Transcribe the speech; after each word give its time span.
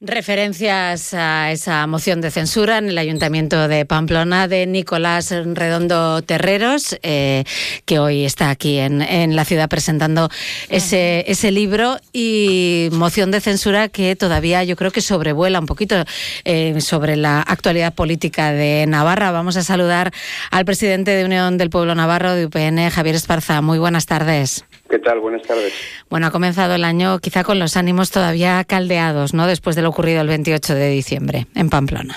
Referencias 0.00 1.12
a 1.12 1.50
esa 1.50 1.84
moción 1.88 2.20
de 2.20 2.30
censura 2.30 2.78
en 2.78 2.88
el 2.88 2.98
Ayuntamiento 2.98 3.66
de 3.66 3.84
Pamplona 3.84 4.46
de 4.46 4.64
Nicolás 4.64 5.32
Redondo 5.32 6.22
Terreros, 6.22 6.96
eh, 7.02 7.42
que 7.84 7.98
hoy 7.98 8.24
está 8.24 8.50
aquí 8.50 8.78
en, 8.78 9.34
la 9.34 9.44
ciudad 9.44 9.68
presentando 9.68 10.30
ese, 10.68 11.50
libro 11.50 11.96
y 12.12 12.90
moción 12.92 13.32
de 13.32 13.40
censura 13.40 13.88
que 13.88 14.14
todavía 14.14 14.62
yo 14.62 14.76
creo 14.76 14.92
que 14.92 15.00
sobrevuela 15.00 15.58
un 15.58 15.66
poquito 15.66 16.04
eh, 16.44 16.80
sobre 16.80 17.16
la 17.16 17.42
actualidad 17.42 17.92
política 17.92 18.52
de 18.52 18.86
Navarra. 18.86 19.32
Vamos 19.32 19.56
a 19.56 19.64
saludar 19.64 20.12
al 20.52 20.64
presidente 20.64 21.10
de 21.10 21.24
Unión 21.24 21.58
del 21.58 21.70
Pueblo 21.70 21.96
Navarro 21.96 22.34
de 22.34 22.46
UPN, 22.46 22.88
Javier 22.90 23.16
Esparza. 23.16 23.62
Muy 23.62 23.80
buenas 23.80 24.06
tardes. 24.06 24.64
¿Qué 24.88 24.98
tal? 24.98 25.20
Buenas 25.20 25.42
tardes. 25.42 25.74
Bueno, 26.08 26.28
ha 26.28 26.30
comenzado 26.30 26.74
el 26.74 26.84
año 26.84 27.18
quizá 27.18 27.44
con 27.44 27.58
los 27.58 27.76
ánimos 27.76 28.10
todavía 28.10 28.64
caldeados, 28.64 29.34
¿no? 29.34 29.46
Después 29.46 29.76
de 29.76 29.82
lo 29.82 29.90
ocurrido 29.90 30.22
el 30.22 30.28
28 30.28 30.74
de 30.74 30.88
diciembre 30.88 31.46
en 31.54 31.68
Pamplona. 31.68 32.14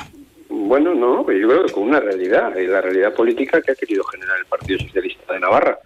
Bueno, 0.49 0.93
no, 0.93 1.29
yo 1.29 1.47
creo 1.49 1.65
que 1.65 1.73
con 1.73 1.83
una 1.83 1.99
realidad, 1.99 2.53
la 2.55 2.79
realidad 2.79 3.13
política 3.13 3.61
que 3.61 3.73
ha 3.73 3.75
querido 3.75 4.03
generar 4.05 4.39
el 4.39 4.45
Partido 4.45 4.79
Socialista 4.79 5.33
de 5.33 5.39
Navarra. 5.41 5.77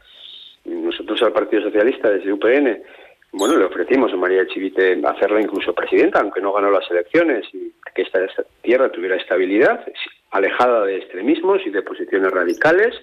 Nosotros 0.65 1.21
al 1.23 1.33
Partido 1.33 1.63
Socialista 1.63 2.09
desde 2.09 2.31
UPN, 2.31 2.83
bueno, 3.31 3.57
le 3.57 3.65
ofrecimos 3.65 4.13
a 4.13 4.15
María 4.15 4.45
Chivite 4.47 5.01
hacerla 5.05 5.41
incluso 5.41 5.73
presidenta, 5.73 6.19
aunque 6.19 6.39
no 6.39 6.53
ganó 6.53 6.69
las 6.69 6.89
elecciones, 6.91 7.45
y 7.51 7.73
que 7.95 8.03
esta 8.03 8.19
tierra 8.61 8.91
tuviera 8.91 9.15
estabilidad, 9.15 9.83
alejada 10.31 10.85
de 10.85 10.97
extremismos 10.97 11.61
y 11.65 11.71
de 11.71 11.81
posiciones 11.81 12.31
radicales, 12.31 12.93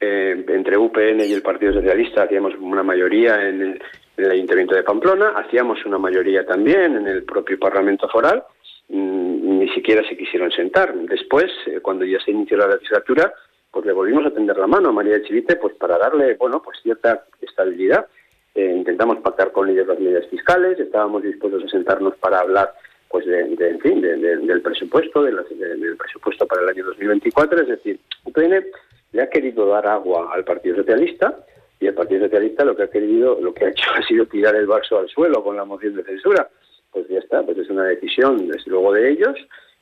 eh, 0.00 0.44
entre 0.48 0.78
UPN 0.78 1.20
y 1.20 1.32
el 1.32 1.42
Partido 1.42 1.74
Socialista 1.74 2.22
hacíamos 2.22 2.54
una 2.58 2.82
mayoría 2.82 3.48
en 3.48 3.60
el, 3.60 3.82
Ayuntamiento 4.30 4.74
de 4.74 4.82
Pamplona, 4.82 5.30
hacíamos 5.30 5.82
una 5.86 5.96
mayoría 5.96 6.44
también 6.44 6.94
en 6.94 7.06
el 7.06 7.24
propio 7.24 7.58
Parlamento 7.58 8.06
Foral, 8.08 8.42
mm, 8.90 9.58
ni 9.58 9.68
siquiera 9.70 10.06
se 10.06 10.14
quisieron 10.14 10.50
sentar. 10.50 10.94
Después, 10.94 11.50
eh, 11.66 11.80
cuando 11.80 12.04
ya 12.04 12.20
se 12.20 12.30
inició 12.30 12.58
la 12.58 12.68
legislatura, 12.68 13.32
pues 13.70 13.86
le 13.86 13.92
volvimos 13.92 14.26
a 14.26 14.30
tender 14.30 14.58
la 14.58 14.66
mano 14.66 14.90
a 14.90 14.92
María 14.92 15.14
de 15.14 15.22
Chivite 15.22 15.56
pues 15.56 15.74
para 15.76 15.96
darle, 15.96 16.34
bueno, 16.34 16.60
pues 16.62 16.78
cierta 16.82 17.24
estabilidad. 17.40 18.06
Eh, 18.54 18.74
intentamos 18.76 19.18
pactar 19.18 19.52
con 19.52 19.70
ellos 19.70 19.86
las 19.86 19.98
medidas 19.98 20.26
fiscales, 20.28 20.78
estábamos 20.78 21.22
dispuestos 21.22 21.64
a 21.64 21.68
sentarnos 21.68 22.14
para 22.16 22.40
hablar 22.40 22.74
pues 23.08 23.24
de, 23.24 23.40
en 23.40 23.80
fin, 23.80 24.00
del 24.02 24.60
presupuesto, 24.62 25.22
del 25.22 25.96
presupuesto 25.96 26.46
para 26.46 26.62
el 26.62 26.68
año 26.68 26.84
2024, 26.84 27.62
es 27.62 27.68
decir, 27.68 27.98
UPN 28.24 28.64
le 29.12 29.22
ha 29.22 29.30
querido 29.30 29.66
dar 29.66 29.86
agua 29.86 30.30
al 30.32 30.44
Partido 30.44 30.76
Socialista 30.76 31.44
y 31.80 31.86
el 31.86 31.94
Partido 31.94 32.24
Socialista 32.24 32.64
lo 32.64 32.76
que 32.76 32.84
ha 32.84 32.90
querido, 32.90 33.38
lo 33.40 33.52
que 33.54 33.64
ha 33.64 33.68
hecho 33.70 33.84
ha 33.96 34.06
sido 34.06 34.26
tirar 34.26 34.54
el 34.56 34.66
vaso 34.66 34.98
al 34.98 35.08
suelo 35.08 35.42
con 35.42 35.56
la 35.56 35.64
moción 35.64 35.94
de 35.96 36.04
censura. 36.04 36.48
Pues 36.92 37.06
ya 37.08 37.18
está, 37.18 37.42
pues 37.42 37.56
es 37.58 37.70
una 37.70 37.84
decisión 37.84 38.48
desde 38.48 38.70
luego 38.70 38.92
de 38.92 39.10
ellos, 39.10 39.36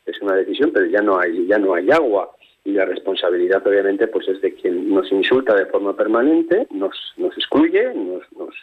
es 0.05 0.21
una 0.21 0.34
decisión, 0.34 0.71
pero 0.73 0.87
ya 0.87 1.01
no 1.01 1.19
hay 1.19 1.47
ya 1.47 1.59
no 1.59 1.75
hay 1.75 1.91
agua 1.91 2.31
y 2.65 2.73
la 2.73 2.84
responsabilidad 2.84 3.67
obviamente 3.67 4.09
pues 4.09 4.29
es 4.29 4.43
de 4.43 4.53
quien 4.55 4.91
nos 4.93 5.11
insulta 5.11 5.55
de 5.55 5.67
forma 5.67 5.97
permanente, 5.97 6.67
nos 6.71 6.95
nos 7.17 7.37
excluye, 7.37 7.95
nos, 7.95 8.31
nos 8.33 8.55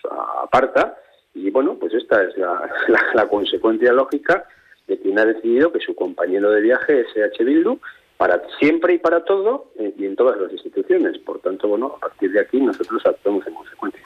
aparta 0.43 0.95
y 1.35 1.51
bueno, 1.51 1.77
pues 1.77 1.93
esta 1.93 2.23
es 2.23 2.35
la, 2.37 3.27
consecuencia 3.29 3.91
lógica 3.91 4.47
de 4.87 4.97
quien 4.97 5.19
ha 5.19 5.25
decidido 5.25 5.71
que 5.71 5.79
su 5.79 5.93
compañero 5.93 6.49
de 6.51 6.61
viaje 6.61 7.01
es 7.01 7.07
H. 7.07 7.43
Bildu 7.43 7.79
para 8.17 8.41
siempre 8.59 8.93
y 8.93 8.97
para 8.97 9.23
todo 9.23 9.71
eh, 9.77 9.93
y 9.97 10.05
en 10.05 10.15
todas 10.15 10.39
las 10.39 10.51
instituciones. 10.51 11.17
Por 11.19 11.39
tanto, 11.39 11.67
bueno, 11.67 11.93
a 11.97 11.99
partir 11.99 12.31
de 12.31 12.39
aquí 12.39 12.61
nosotros 12.61 13.01
actuamos 13.05 13.45
en 13.47 13.53
consecuencia. 13.53 14.01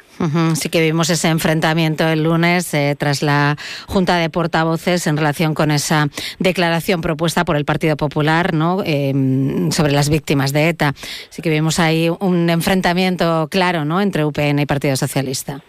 Sí 0.55 0.69
que 0.69 0.81
vimos 0.81 1.09
ese 1.09 1.29
enfrentamiento 1.29 2.05
el 2.05 2.23
lunes 2.23 2.73
eh, 2.73 2.95
tras 2.99 3.23
la 3.23 3.55
Junta 3.87 4.17
de 4.17 4.29
Portavoces 4.29 5.07
en 5.07 5.15
relación 5.15 5.53
con 5.53 5.71
esa 5.71 6.07
declaración 6.39 6.99
propuesta 6.99 7.45
por 7.45 7.55
el 7.55 7.63
Partido 7.63 7.95
Popular 7.95 8.53
¿no? 8.53 8.83
Em, 8.83 9.71
sobre 9.71 9.93
las 9.93 10.09
víctimas 10.09 10.51
de 10.51 10.69
ETA. 10.69 10.91
Sí 11.29 11.41
que 11.41 11.49
vimos 11.49 11.79
ahí 11.79 12.09
un 12.19 12.49
enfrentamiento 12.49 13.47
claro 13.49 13.85
¿no? 13.85 14.01
entre 14.01 14.25
UPN 14.25 14.59
y 14.59 14.65
Partido 14.65 14.97
Socialista. 14.97 15.61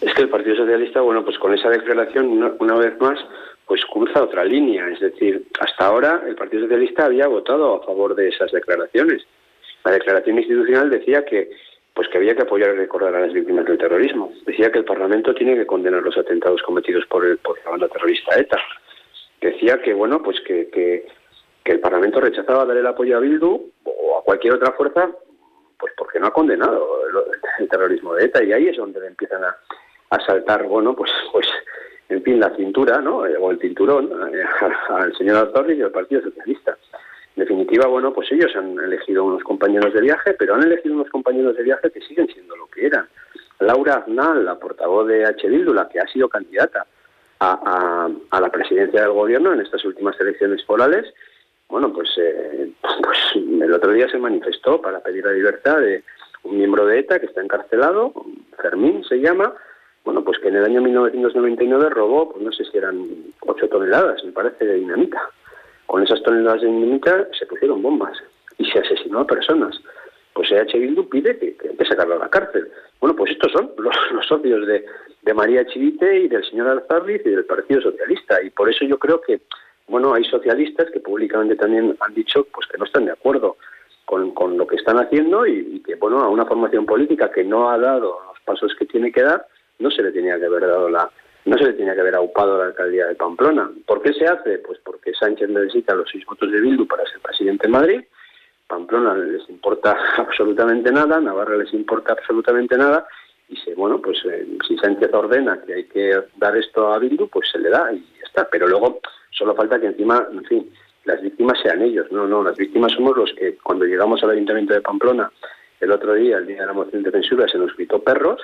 Es 0.00 0.14
que 0.14 0.22
el 0.22 0.30
Partido 0.30 0.56
Socialista, 0.56 1.02
bueno, 1.02 1.22
pues 1.22 1.38
con 1.38 1.52
esa 1.52 1.68
declaración, 1.68 2.26
una 2.58 2.74
vez 2.76 2.98
más, 3.00 3.18
pues 3.70 3.84
cruza 3.86 4.24
otra 4.24 4.44
línea. 4.44 4.88
Es 4.88 4.98
decir, 4.98 5.46
hasta 5.60 5.86
ahora 5.86 6.24
el 6.26 6.34
Partido 6.34 6.64
Socialista 6.64 7.04
había 7.04 7.28
votado 7.28 7.76
a 7.76 7.86
favor 7.86 8.16
de 8.16 8.26
esas 8.26 8.50
declaraciones. 8.50 9.24
La 9.84 9.92
declaración 9.92 10.38
institucional 10.38 10.90
decía 10.90 11.24
que 11.24 11.52
pues 11.94 12.08
que 12.08 12.18
había 12.18 12.34
que 12.34 12.42
apoyar 12.42 12.74
y 12.74 12.78
recordar 12.78 13.14
a 13.14 13.20
las 13.20 13.32
víctimas 13.32 13.64
del 13.66 13.78
terrorismo. 13.78 14.32
Decía 14.44 14.72
que 14.72 14.80
el 14.80 14.84
Parlamento 14.84 15.32
tiene 15.34 15.54
que 15.54 15.66
condenar 15.66 16.02
los 16.02 16.18
atentados 16.18 16.60
cometidos 16.62 17.06
por, 17.06 17.24
el, 17.24 17.38
por 17.38 17.64
la 17.64 17.70
banda 17.70 17.86
terrorista 17.86 18.36
ETA. 18.36 18.58
Decía 19.40 19.80
que 19.80 19.94
bueno, 19.94 20.20
pues 20.20 20.40
que, 20.40 20.68
que, 20.68 21.06
el 21.64 21.78
Parlamento 21.78 22.20
rechazaba 22.20 22.64
dar 22.64 22.76
el 22.76 22.86
apoyo 22.88 23.18
a 23.18 23.20
Bildu 23.20 23.70
o 23.84 24.18
a 24.18 24.24
cualquier 24.24 24.54
otra 24.54 24.72
fuerza, 24.72 25.12
pues 25.78 25.92
porque 25.96 26.18
no 26.18 26.26
ha 26.26 26.32
condenado 26.32 27.02
el, 27.60 27.68
terrorismo 27.68 28.14
de 28.14 28.24
ETA 28.24 28.42
y 28.42 28.52
ahí 28.52 28.66
es 28.66 28.76
donde 28.76 29.06
empiezan 29.06 29.44
a, 29.44 29.56
a 30.10 30.20
saltar, 30.26 30.64
bueno, 30.64 30.96
pues 30.96 31.12
pues 31.30 31.46
en 32.10 32.22
fin, 32.22 32.40
la 32.40 32.54
cintura, 32.56 33.00
¿no? 33.00 33.24
Eh, 33.24 33.36
o 33.38 33.50
el 33.50 33.60
cinturón 33.60 34.10
eh, 34.34 34.44
al 34.88 35.16
señor 35.16 35.36
Altorri 35.36 35.74
y 35.74 35.82
al 35.82 35.92
Partido 35.92 36.22
Socialista. 36.22 36.76
En 37.36 37.44
definitiva, 37.44 37.86
bueno, 37.86 38.12
pues 38.12 38.30
ellos 38.32 38.54
han 38.56 38.78
elegido 38.78 39.24
unos 39.24 39.42
compañeros 39.44 39.94
de 39.94 40.00
viaje, 40.00 40.34
pero 40.34 40.54
han 40.54 40.64
elegido 40.64 40.96
unos 40.96 41.08
compañeros 41.08 41.56
de 41.56 41.62
viaje 41.62 41.90
que 41.90 42.00
siguen 42.00 42.26
siendo 42.26 42.56
lo 42.56 42.66
que 42.66 42.86
eran. 42.86 43.06
Laura 43.60 43.94
Aznal, 43.94 44.44
la 44.44 44.58
portavoz 44.58 45.06
de 45.06 45.24
H. 45.24 45.48
Bildu, 45.48 45.72
la 45.72 45.88
que 45.88 46.00
ha 46.00 46.06
sido 46.08 46.28
candidata 46.28 46.86
a, 47.38 48.10
a, 48.30 48.40
la 48.40 48.50
presidencia 48.50 49.02
del 49.02 49.12
gobierno 49.12 49.52
en 49.52 49.60
estas 49.60 49.84
últimas 49.84 50.18
elecciones 50.20 50.64
forales, 50.64 51.06
bueno, 51.68 51.92
pues, 51.92 52.10
eh, 52.18 52.72
pues 52.82 53.18
el 53.36 53.72
otro 53.72 53.92
día 53.92 54.08
se 54.08 54.18
manifestó 54.18 54.82
para 54.82 55.00
pedir 55.00 55.24
la 55.24 55.32
libertad 55.32 55.78
de 55.78 56.02
un 56.42 56.58
miembro 56.58 56.84
de 56.84 56.98
ETA 56.98 57.20
que 57.20 57.26
está 57.26 57.40
encarcelado, 57.42 58.12
Fermín 58.60 59.04
se 59.04 59.20
llama, 59.20 59.54
bueno, 60.10 60.24
pues 60.24 60.40
que 60.40 60.48
en 60.48 60.56
el 60.56 60.64
año 60.64 60.82
1999 60.82 61.88
robó, 61.90 62.32
pues 62.32 62.44
no 62.44 62.50
sé 62.50 62.64
si 62.64 62.76
eran 62.76 63.06
8 63.42 63.68
toneladas, 63.68 64.24
me 64.24 64.32
parece, 64.32 64.66
de 64.66 64.74
dinamita. 64.74 65.22
Con 65.86 66.02
esas 66.02 66.20
toneladas 66.24 66.62
de 66.62 66.66
dinamita 66.66 67.28
se 67.38 67.46
pusieron 67.46 67.80
bombas 67.80 68.18
y 68.58 68.64
se 68.64 68.80
asesinó 68.80 69.20
a 69.20 69.26
personas. 69.28 69.80
Pues 70.32 70.50
EH 70.50 70.76
Bildu 70.80 71.08
pide 71.08 71.38
que, 71.38 71.56
que, 71.56 71.94
a 71.96 72.06
la 72.06 72.28
cárcel. 72.28 72.72
Bueno, 72.98 73.14
pues 73.14 73.30
estos 73.30 73.52
son 73.52 73.70
los, 73.78 73.94
socios 74.26 74.66
de, 74.66 74.84
de, 75.22 75.34
María 75.34 75.64
Chivite 75.64 76.22
y 76.22 76.26
del 76.26 76.44
señor 76.44 76.66
Alzarriz 76.66 77.22
y 77.24 77.30
del 77.30 77.44
Partido 77.44 77.80
Socialista. 77.80 78.42
Y 78.42 78.50
por 78.50 78.68
eso 78.68 78.84
yo 78.86 78.98
creo 78.98 79.20
que, 79.20 79.42
bueno, 79.86 80.12
hay 80.12 80.24
socialistas 80.24 80.90
que 80.90 80.98
públicamente 80.98 81.54
también 81.54 81.96
han 82.00 82.14
dicho 82.14 82.48
pues 82.52 82.66
que 82.66 82.78
no 82.78 82.84
están 82.84 83.04
de 83.04 83.12
acuerdo 83.12 83.58
con, 84.06 84.32
con 84.32 84.58
lo 84.58 84.66
que 84.66 84.74
están 84.74 84.98
haciendo 84.98 85.46
y, 85.46 85.76
y 85.76 85.80
que, 85.84 85.94
bueno, 85.94 86.18
a 86.18 86.28
una 86.28 86.46
formación 86.46 86.84
política 86.84 87.30
que 87.30 87.44
no 87.44 87.70
ha 87.70 87.78
dado 87.78 88.18
los 88.26 88.40
pasos 88.44 88.74
que 88.76 88.86
tiene 88.86 89.12
que 89.12 89.22
dar, 89.22 89.46
no 89.80 89.90
se 89.90 90.02
le 90.02 90.12
tenía 90.12 90.38
que 90.38 90.46
haber 90.46 90.66
dado 90.66 90.88
la 90.88 91.10
no 91.46 91.56
se 91.56 91.64
le 91.64 91.72
tenía 91.72 91.94
que 91.94 92.02
haber 92.02 92.14
aupado 92.14 92.58
la 92.58 92.66
alcaldía 92.66 93.06
de 93.06 93.14
Pamplona. 93.14 93.70
¿Por 93.86 94.02
qué 94.02 94.12
se 94.12 94.26
hace? 94.26 94.58
Pues 94.58 94.78
porque 94.84 95.14
Sánchez 95.14 95.48
necesita 95.48 95.94
los 95.94 96.08
seis 96.10 96.24
votos 96.26 96.52
de 96.52 96.60
Bildu 96.60 96.86
para 96.86 97.06
ser 97.06 97.18
presidente 97.20 97.66
en 97.66 97.72
Madrid, 97.72 98.02
Pamplona 98.70 99.14
les 99.14 99.48
importa 99.48 99.96
absolutamente 100.16 100.92
nada, 100.92 101.20
Navarra 101.20 101.56
les 101.56 101.72
importa 101.74 102.12
absolutamente 102.12 102.76
nada, 102.76 103.06
y 103.48 103.56
se, 103.56 103.74
bueno, 103.74 104.00
pues 104.00 104.18
eh, 104.26 104.46
si 104.66 104.78
Sánchez 104.78 105.12
ordena 105.12 105.60
que 105.62 105.74
hay 105.74 105.84
que 105.84 106.22
dar 106.36 106.56
esto 106.56 106.92
a 106.92 106.98
Bildu, 106.98 107.28
pues 107.28 107.50
se 107.50 107.58
le 107.58 107.68
da 107.68 107.92
y 107.92 107.98
ya 107.98 108.26
está. 108.26 108.48
Pero 108.48 108.68
luego 108.68 109.00
solo 109.30 109.56
falta 109.56 109.80
que 109.80 109.88
encima, 109.88 110.24
en 110.30 110.44
fin, 110.44 110.70
las 111.04 111.20
víctimas 111.20 111.58
sean 111.60 111.82
ellos. 111.82 112.06
No, 112.12 112.28
no, 112.28 112.44
las 112.44 112.56
víctimas 112.56 112.92
somos 112.92 113.16
los 113.16 113.32
que 113.34 113.56
cuando 113.56 113.86
llegamos 113.86 114.22
al 114.22 114.30
Ayuntamiento 114.30 114.74
de 114.74 114.80
Pamplona 114.80 115.32
el 115.80 115.90
otro 115.90 116.14
día, 116.14 116.36
el 116.36 116.46
día 116.46 116.60
de 116.60 116.66
la 116.66 116.72
moción 116.74 117.02
de 117.02 117.10
censura, 117.10 117.48
se 117.48 117.58
nos 117.58 117.74
gritó 117.74 118.00
perros, 118.00 118.40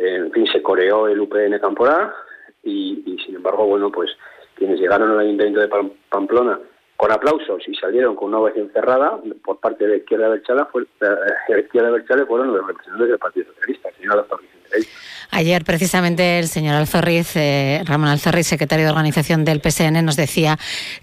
en 0.00 0.32
fin, 0.32 0.46
se 0.46 0.62
coreó 0.62 1.08
el 1.08 1.20
UPN 1.20 1.58
Camporá 1.60 2.14
y, 2.62 3.02
y, 3.06 3.18
sin 3.24 3.36
embargo, 3.36 3.66
bueno, 3.66 3.90
pues 3.90 4.10
quienes 4.54 4.80
llegaron 4.80 5.10
al 5.10 5.20
Ayuntamiento 5.20 5.60
de 5.60 5.90
Pamplona 6.08 6.58
con 6.96 7.10
aplausos 7.10 7.66
y 7.66 7.74
salieron 7.76 8.14
con 8.14 8.28
una 8.28 8.40
ovación 8.40 8.70
cerrada 8.74 9.18
por 9.42 9.58
parte 9.58 9.84
de 9.84 9.90
la 9.90 9.96
izquierda 9.96 10.28
Berchala, 10.28 10.66
fue, 10.66 10.84
la 11.00 11.58
izquierda 11.58 11.90
Berchala 11.90 12.26
fueron 12.26 12.52
los 12.52 12.66
representantes 12.66 13.08
del 13.08 13.18
Partido 13.18 13.46
Socialista, 13.46 13.88
el 13.88 13.94
señor 13.96 14.26
Vicente 14.38 14.59
Ayer, 15.32 15.64
precisamente, 15.64 16.40
el 16.40 16.46
señor 16.46 16.74
Alzorriz, 16.74 17.36
eh, 17.36 17.82
Ramón 17.86 18.08
Alzorriz, 18.08 18.48
secretario 18.48 18.84
de 18.84 18.90
organización 18.90 19.44
del 19.44 19.60
PSN, 19.60 20.04
nos 20.04 20.16
decía 20.16 20.56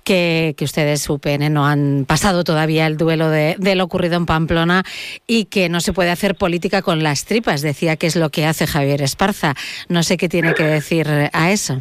que, 0.04 0.54
que, 0.58 0.66
ustedes, 0.66 1.10
UPN, 1.10 1.54
no 1.54 1.66
han 1.66 2.06
pasado 2.06 2.44
todavía 2.44 2.88
el 2.88 2.98
duelo 2.98 3.30
de, 3.30 3.56
lo 3.75 3.84
ocurrido 3.86 4.18
en 4.18 4.25
Pamplona 4.25 4.84
y 5.28 5.46
que 5.46 5.69
no 5.69 5.80
se 5.80 5.94
puede 5.94 6.10
hacer 6.10 6.36
política 6.36 6.81
con 6.81 7.04
las 7.04 7.25
tripas. 7.25 7.62
Decía 7.62 7.96
que 7.96 8.08
es 8.08 8.18
lo 8.18 8.30
que 8.30 8.46
hace 8.46 8.68
Javier 8.68 9.02
Esparza. 9.02 9.54
No 9.88 10.04
sé 10.04 10.18
qué 10.18 10.28
tiene 10.28 10.54
que 10.54 10.64
decir 10.64 11.08
a 11.31 11.52
eso. 11.52 11.80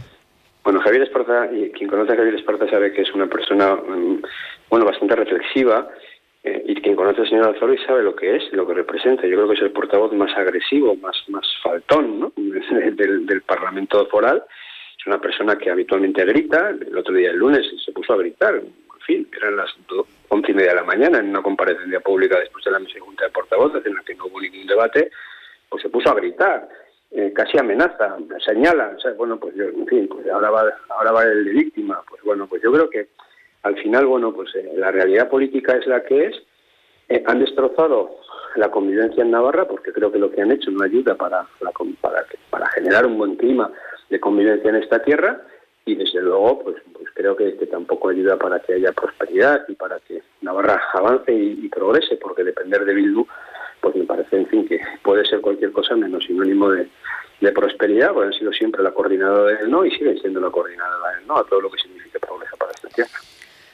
Bueno, 0.63 0.81
Javier 0.81 1.03
Esparza, 1.03 1.49
y 1.53 1.71
quien 1.71 1.91
conoce 1.91 2.13
a 2.13 2.17
Javier 2.17 2.37
Esparza 2.37 2.69
sabe 2.71 2.93
que 2.93 3.03
es 3.03 3.13
una 3.13 3.27
persona, 3.27 3.75
mm, 3.75 4.23
bueno, 4.71 4.85
bastante 4.85 5.17
reflexiva 5.17 5.89
eh, 6.47 6.63
y 6.65 6.81
quien 6.81 6.95
conoce 6.95 7.23
al 7.23 7.29
señor 7.29 7.49
Alzorri 7.49 7.77
sabe 7.79 8.05
lo 8.05 8.15
que 8.15 8.37
es, 8.37 8.53
lo 8.53 8.65
que 8.69 8.75
representa. 8.75 9.27
Yo 9.27 9.35
creo 9.35 9.49
que 9.49 9.55
es 9.55 9.63
el 9.63 9.73
portavoz 9.73 10.13
más 10.13 10.33
agresivo, 10.37 10.95
más, 10.95 11.17
más 11.27 11.45
faltón 11.61 12.33
del, 12.37 13.27
del 13.27 13.43
Parlamento 13.43 14.07
foral. 14.07 14.45
Es 14.97 15.07
una 15.09 15.21
persona 15.21 15.59
que 15.59 15.73
habitualmente 15.73 16.25
grita, 16.25 16.71
el 16.71 16.97
otro 16.97 17.15
día, 17.15 17.31
el 17.31 17.37
lunes, 17.39 17.67
se 17.85 17.91
puso 17.91 18.13
a 18.13 18.19
gritar, 18.19 18.55
en 18.55 19.01
fin, 19.05 19.29
eran 19.37 19.57
las 19.57 19.75
once 20.29 20.53
y 20.53 20.55
media 20.55 20.71
de 20.71 20.77
la 20.77 20.85
mañana 20.85 21.19
en 21.19 21.31
una 21.31 21.43
comparecencia 21.43 21.99
pública 21.99 22.39
después 22.39 22.65
de 22.65 22.71
la 22.71 22.79
mesa 22.79 23.01
junta 23.01 23.25
de 23.25 23.31
portavoces 23.31 23.85
en 23.85 23.95
la 23.97 24.03
que 24.03 24.15
no 24.15 24.27
hubo 24.27 24.41
ningún 24.41 24.69
debate, 24.69 25.11
pues 25.69 25.83
se 25.83 25.89
puso 25.89 26.11
a 26.11 26.15
gritar, 26.15 26.69
eh, 27.11 27.33
casi 27.35 27.59
amenaza, 27.59 28.19
señala, 28.45 28.97
bueno, 29.17 29.37
pues 29.41 29.57
yo, 29.57 29.65
en 29.65 29.87
fin, 29.89 30.07
pues 30.07 30.29
ahora 30.29 30.51
va, 30.51 30.73
ahora 30.91 31.11
va 31.11 31.25
el 31.25 31.45
de 31.45 31.51
víctima, 31.51 32.01
pues 32.09 32.23
bueno, 32.23 32.47
pues 32.47 32.63
yo 32.63 32.71
creo 32.71 32.89
que 32.89 33.09
al 33.67 33.77
final, 33.77 34.07
bueno, 34.07 34.33
pues 34.33 34.55
eh, 34.55 34.73
la 34.77 34.93
realidad 34.93 35.29
política 35.29 35.77
es 35.77 35.87
la 35.87 36.05
que 36.05 36.27
es, 36.27 36.43
eh, 37.09 37.23
han 37.27 37.41
destrozado 37.41 38.17
la 38.55 38.71
convivencia 38.71 39.23
en 39.23 39.31
Navarra 39.31 39.67
porque 39.67 39.93
creo 39.93 40.11
que 40.11 40.19
lo 40.19 40.31
que 40.31 40.41
han 40.41 40.53
hecho 40.53 40.71
no 40.71 40.85
ayuda 40.85 41.15
para, 41.15 41.47
generar 42.75 43.07
un 43.07 43.19
buen 43.19 43.37
clima 43.37 43.71
de 44.11 44.21
convivencia 44.21 44.71
en 44.71 44.77
esta 44.77 45.03
tierra 45.03 45.41
y 45.85 45.95
desde 45.95 46.21
luego 46.21 46.63
pues, 46.63 46.77
pues 46.93 47.07
creo 47.15 47.37
que, 47.37 47.53
tampoco 47.67 48.09
ayuda 48.09 48.37
para 48.37 48.61
que 48.61 48.75
haya 48.75 48.93
prosperidad 48.93 49.65
y 49.69 49.75
para 49.75 49.99
que 50.01 50.23
Navarra 50.43 50.81
avance 50.93 51.33
y, 51.33 51.69
progrese 51.69 52.17
porque 52.17 52.45
depender 52.45 52.85
de 52.85 52.95
Bildu 52.95 53.27
pues 53.81 53.95
me 53.97 54.05
parece 54.05 54.37
en 54.37 54.47
fin 54.47 54.67
que 54.67 54.81
puede 55.03 55.25
ser 55.25 55.41
cualquier 55.41 55.73
cosa 55.73 55.97
menos 55.97 56.25
sinónimo 56.25 56.71
de, 56.71 56.89
prosperidad 57.55 58.13
porque 58.13 58.27
han 58.29 58.39
sido 58.39 58.53
siempre 58.53 58.83
la 58.83 58.93
coordinadora 58.93 59.57
del 59.57 59.71
no 59.71 59.85
y 59.85 59.91
siguen 59.93 60.19
siendo 60.19 60.41
la 60.41 60.51
coordinadora 60.51 61.17
del 61.17 61.27
no 61.27 61.39
a 61.39 61.45
todo 61.45 61.61
lo 61.61 61.71
que 61.71 61.79
significa 61.79 62.19
progreso 62.19 62.57
para 62.57 62.73
esta 62.73 62.89
tierra. 62.89 63.19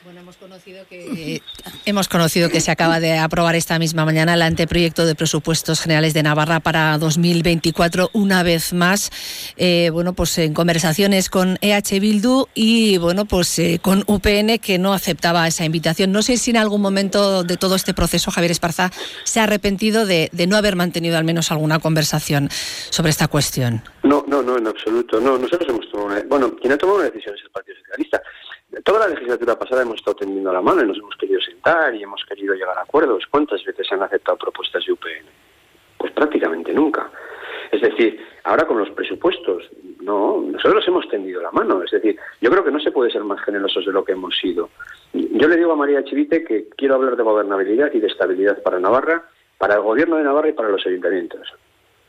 Bueno, 0.05 0.21
hemos 0.21 0.37
conocido 0.37 0.85
que 0.89 1.43
hemos 1.85 2.09
conocido 2.09 2.49
que 2.49 2.61
se 2.61 2.73
acaba 2.73 2.99
de 2.99 3.19
aprobar 3.19 3.55
esta 3.55 3.79
misma 3.79 4.05
mañana 4.05 4.35
el 4.35 4.43
anteproyecto 4.43 5.07
de 5.07 5.15
presupuestos 5.15 5.81
generales 5.81 6.13
de 6.13 6.25
Navarra 6.25 6.59
para 6.59 6.99
2024 6.99 8.11
una 8.13 8.43
vez 8.43 8.73
más. 8.73 9.11
Eh, 9.57 9.91
bueno, 9.93 10.13
pues 10.13 10.37
en 10.39 10.55
conversaciones 10.55 11.31
con 11.31 11.57
EH 11.61 12.01
Bildu 12.01 12.47
y 12.53 12.99
bueno, 12.99 13.27
pues 13.27 13.57
eh, 13.61 13.79
con 13.81 14.03
UPN 14.09 14.59
que 14.59 14.79
no 14.79 14.93
aceptaba 14.93 15.47
esa 15.47 15.65
invitación. 15.65 16.11
No 16.11 16.23
sé 16.23 16.37
si 16.37 16.51
en 16.51 16.57
algún 16.57 16.81
momento 16.81 17.45
de 17.45 17.57
todo 17.57 17.77
este 17.77 17.95
proceso 17.95 18.33
Javier 18.33 18.51
Esparza 18.51 18.91
se 19.23 19.39
ha 19.39 19.45
arrepentido 19.45 20.05
de, 20.05 20.31
de 20.33 20.47
no 20.49 20.57
haber 20.57 20.75
mantenido 20.75 21.17
al 21.17 21.25
menos 21.25 21.53
alguna 21.53 21.79
conversación 21.79 22.49
sobre 22.91 23.11
esta 23.11 23.29
cuestión. 23.29 23.83
No, 24.03 24.25
no, 24.27 24.43
no, 24.43 24.59
en 24.59 24.67
absoluto. 24.67 25.21
No, 25.21 25.39
nosotros 25.39 25.69
hemos 25.69 25.89
tomado 25.91 26.09
una, 26.09 26.23
bueno, 26.29 26.57
quien 26.57 26.73
ha 26.73 26.77
tomado 26.77 26.99
una 26.99 27.09
decisión 27.09 27.37
es 27.37 27.43
el 27.45 27.51
Partido 27.51 27.77
Socialista 27.79 28.21
toda 28.93 29.09
la 29.09 29.15
legislatura 29.15 29.59
pasada 29.59 29.81
hemos 29.81 29.97
estado 29.97 30.17
tendiendo 30.17 30.53
la 30.53 30.61
mano 30.61 30.83
y 30.83 30.87
nos 30.87 30.99
hemos 30.99 31.17
querido 31.17 31.41
sentar 31.41 31.95
y 31.95 32.03
hemos 32.03 32.23
querido 32.27 32.53
llegar 32.53 32.77
a 32.77 32.83
acuerdos. 32.83 33.25
¿Cuántas 33.31 33.65
veces 33.65 33.91
han 33.91 34.03
aceptado 34.03 34.37
propuestas 34.37 34.85
de 34.85 34.93
UPN? 34.93 35.25
Pues 35.97 36.13
prácticamente 36.13 36.75
nunca. 36.75 37.11
Es 37.71 37.81
decir, 37.81 38.21
ahora 38.45 38.67
con 38.67 38.79
los 38.79 38.91
presupuestos, 38.91 39.71
no, 40.03 40.43
nosotros 40.47 40.87
hemos 40.87 41.09
tendido 41.09 41.41
la 41.41 41.51
mano. 41.53 41.83
Es 41.83 41.91
decir, 41.91 42.19
yo 42.43 42.51
creo 42.51 42.63
que 42.63 42.71
no 42.71 42.81
se 42.81 42.91
puede 42.91 43.11
ser 43.11 43.25
más 43.25 43.41
generosos 43.41 43.87
de 43.87 43.93
lo 43.93 44.05
que 44.05 44.13
hemos 44.13 44.37
sido. 44.37 44.69
Yo 45.15 45.49
le 45.49 45.57
digo 45.57 45.73
a 45.73 45.77
María 45.77 46.05
Chivite 46.05 46.45
que 46.45 46.69
quiero 46.77 46.97
hablar 46.97 47.17
de 47.17 47.23
gobernabilidad 47.23 47.91
y 47.95 47.99
de 47.99 48.09
estabilidad 48.09 48.63
para 48.63 48.79
Navarra, 48.79 49.25
para 49.57 49.77
el 49.77 49.81
gobierno 49.81 50.17
de 50.17 50.25
Navarra 50.25 50.51
y 50.51 50.53
para 50.53 50.69
los 50.69 50.87
ayuntamientos. 50.87 51.49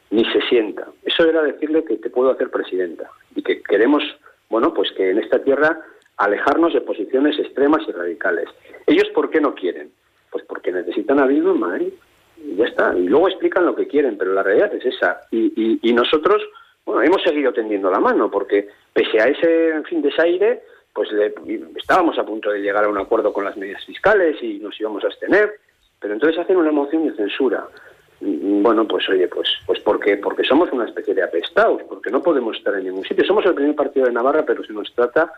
Ni 0.09 0.25
se 0.33 0.41
sienta. 0.49 0.87
Eso 1.05 1.23
era 1.23 1.43
decirle 1.43 1.85
que 1.85 1.95
te 1.95 2.09
puedo 2.09 2.31
hacer 2.31 2.51
presidenta 2.51 3.09
y 3.33 3.41
que 3.41 3.63
queremos, 3.63 4.03
bueno, 4.49 4.73
pues 4.73 4.91
que 4.91 5.11
en 5.11 5.19
esta 5.19 5.41
tierra 5.41 5.79
alejarnos 6.17 6.73
de 6.73 6.81
posiciones 6.81 7.37
extremas 7.39 7.81
y 7.87 7.91
radicales. 7.91 8.47
¿Ellos 8.85 9.09
por 9.13 9.29
qué 9.29 9.41
no 9.41 9.55
quieren? 9.55 9.91
Pues 10.31 10.43
porque 10.45 10.71
necesitan 10.71 11.19
a 11.19 11.25
Bildu 11.25 11.51
en 11.51 11.59
Madrid. 11.59 11.93
Y 12.37 12.55
ya 12.55 12.65
está. 12.65 12.93
Y 12.97 13.07
luego 13.07 13.27
explican 13.29 13.65
lo 13.65 13.75
que 13.75 13.87
quieren, 13.87 14.17
pero 14.17 14.33
la 14.33 14.43
realidad 14.43 14.73
es 14.73 14.85
esa. 14.85 15.21
Y, 15.31 15.79
y, 15.81 15.93
nosotros, 15.93 16.41
bueno, 16.85 17.01
hemos 17.01 17.21
seguido 17.23 17.53
tendiendo 17.53 17.89
la 17.89 17.99
mano, 17.99 18.29
porque 18.29 18.67
pese 18.91 19.21
a 19.21 19.27
ese, 19.27 19.69
en 19.69 19.83
fin, 19.85 20.01
desaire, 20.01 20.63
pues 20.93 21.11
le, 21.11 21.33
estábamos 21.77 22.17
a 22.19 22.25
punto 22.25 22.51
de 22.51 22.59
llegar 22.59 22.83
a 22.83 22.89
un 22.89 22.97
acuerdo 22.97 23.31
con 23.31 23.45
las 23.45 23.57
medidas 23.57 23.83
fiscales 23.85 24.41
y 24.41 24.59
nos 24.59 24.79
íbamos 24.79 25.03
a 25.03 25.07
abstener, 25.07 25.59
pero 25.99 26.13
entonces 26.13 26.39
hacen 26.39 26.57
una 26.57 26.71
moción 26.71 27.07
de 27.07 27.15
censura. 27.15 27.65
Bueno, 28.19 28.87
pues 28.87 29.07
oye, 29.09 29.27
pues, 29.27 29.49
pues 29.65 29.79
porque, 29.81 30.17
porque 30.17 30.43
somos 30.43 30.71
una 30.71 30.85
especie 30.85 31.13
de 31.13 31.23
apestados, 31.23 31.81
porque 31.83 32.09
no 32.09 32.21
podemos 32.21 32.55
estar 32.57 32.73
en 32.75 32.85
ningún 32.85 33.03
sitio. 33.03 33.25
Somos 33.25 33.45
el 33.45 33.53
primer 33.53 33.75
partido 33.75 34.05
de 34.05 34.13
Navarra, 34.13 34.43
pero 34.45 34.63
se 34.63 34.71
nos 34.71 34.93
trata 34.93 35.33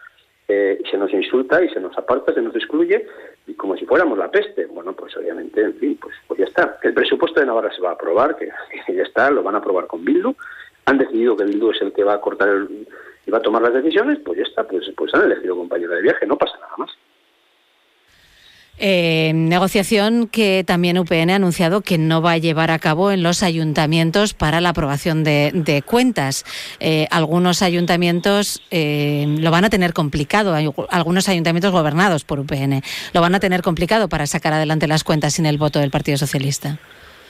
eh, 0.48 0.82
se 0.90 0.98
nos 0.98 1.12
insulta 1.12 1.64
y 1.64 1.70
se 1.70 1.80
nos 1.80 1.98
aparta, 1.98 2.34
se 2.34 2.42
nos 2.42 2.56
excluye, 2.56 3.06
y 3.48 3.54
como 3.56 3.76
si 3.76 3.86
fuéramos 3.86 4.18
la 4.18 4.30
peste. 4.30 4.66
Bueno, 4.66 4.94
pues 4.94 5.16
obviamente, 5.18 5.62
en 5.62 5.76
fin, 5.76 5.98
pues, 6.02 6.16
pues 6.28 6.40
ya 6.40 6.46
está. 6.46 6.78
El 6.84 6.94
presupuesto 6.94 7.40
de 7.40 7.46
Navarra 7.46 7.74
se 7.74 7.82
va 7.82 7.90
a 7.90 7.94
aprobar, 7.94 8.36
que, 8.36 8.50
ya 8.94 9.04
está, 9.04 9.32
lo 9.32 9.44
van 9.44 9.56
a 9.56 9.60
aprobar 9.60 9.88
con 9.88 10.06
Bildu. 10.06 10.36
Han 10.86 10.98
decidido 10.98 11.36
que 11.36 11.46
Bildu 11.46 11.72
es 11.72 11.82
el 11.82 11.94
que 11.94 12.04
va 12.04 12.16
a 12.16 12.22
cortar 12.22 12.50
el, 12.50 12.88
y 13.26 13.32
va 13.32 13.40
a 13.40 13.42
tomar 13.42 13.62
las 13.62 13.74
decisiones, 13.74 14.20
pues 14.20 14.38
ya 14.38 14.44
está, 14.44 14.64
pues, 14.68 14.86
pues 14.96 15.14
han 15.14 15.24
elegido 15.24 15.56
compañero 15.56 15.94
de 15.96 16.02
viaje, 16.02 16.28
no 16.28 16.38
pasa 16.38 16.58
nada 16.60 16.74
más. 16.78 16.92
Eh, 18.78 19.32
negociación 19.34 20.28
que 20.28 20.64
también 20.66 20.98
UPN 20.98 21.30
ha 21.30 21.36
anunciado 21.36 21.82
que 21.82 21.98
no 21.98 22.22
va 22.22 22.34
a 22.34 22.38
llevar 22.38 22.72
a 22.72 22.80
cabo 22.80 23.12
en 23.12 23.24
los 23.24 23.42
ayuntamientos 23.42 24.34
para 24.34 24.60
la 24.60 24.70
aprobación 24.70 25.24
de, 25.24 25.84
cuentas. 25.86 26.44
Eh, 26.80 27.08
algunos 27.10 27.62
ayuntamientos 27.62 28.62
eh, 28.72 29.26
lo 29.40 29.52
van 29.52 29.66
a 29.66 29.70
tener 29.70 29.94
complicado, 29.94 30.56
algunos 30.90 31.30
ayuntamientos 31.30 31.72
gobernados 31.72 32.26
por 32.26 32.40
UPN 32.40 32.82
lo 33.14 33.22
van 33.22 33.36
a 33.36 33.40
tener 33.40 33.62
complicado 33.62 34.10
para 34.10 34.28
sacar 34.28 34.54
adelante 34.54 34.88
las 34.88 35.04
cuentas 35.04 35.34
sin 35.34 35.46
el 35.46 35.58
voto 35.58 35.80
del 35.80 35.92
Partido 35.92 36.18
Socialista. 36.18 36.78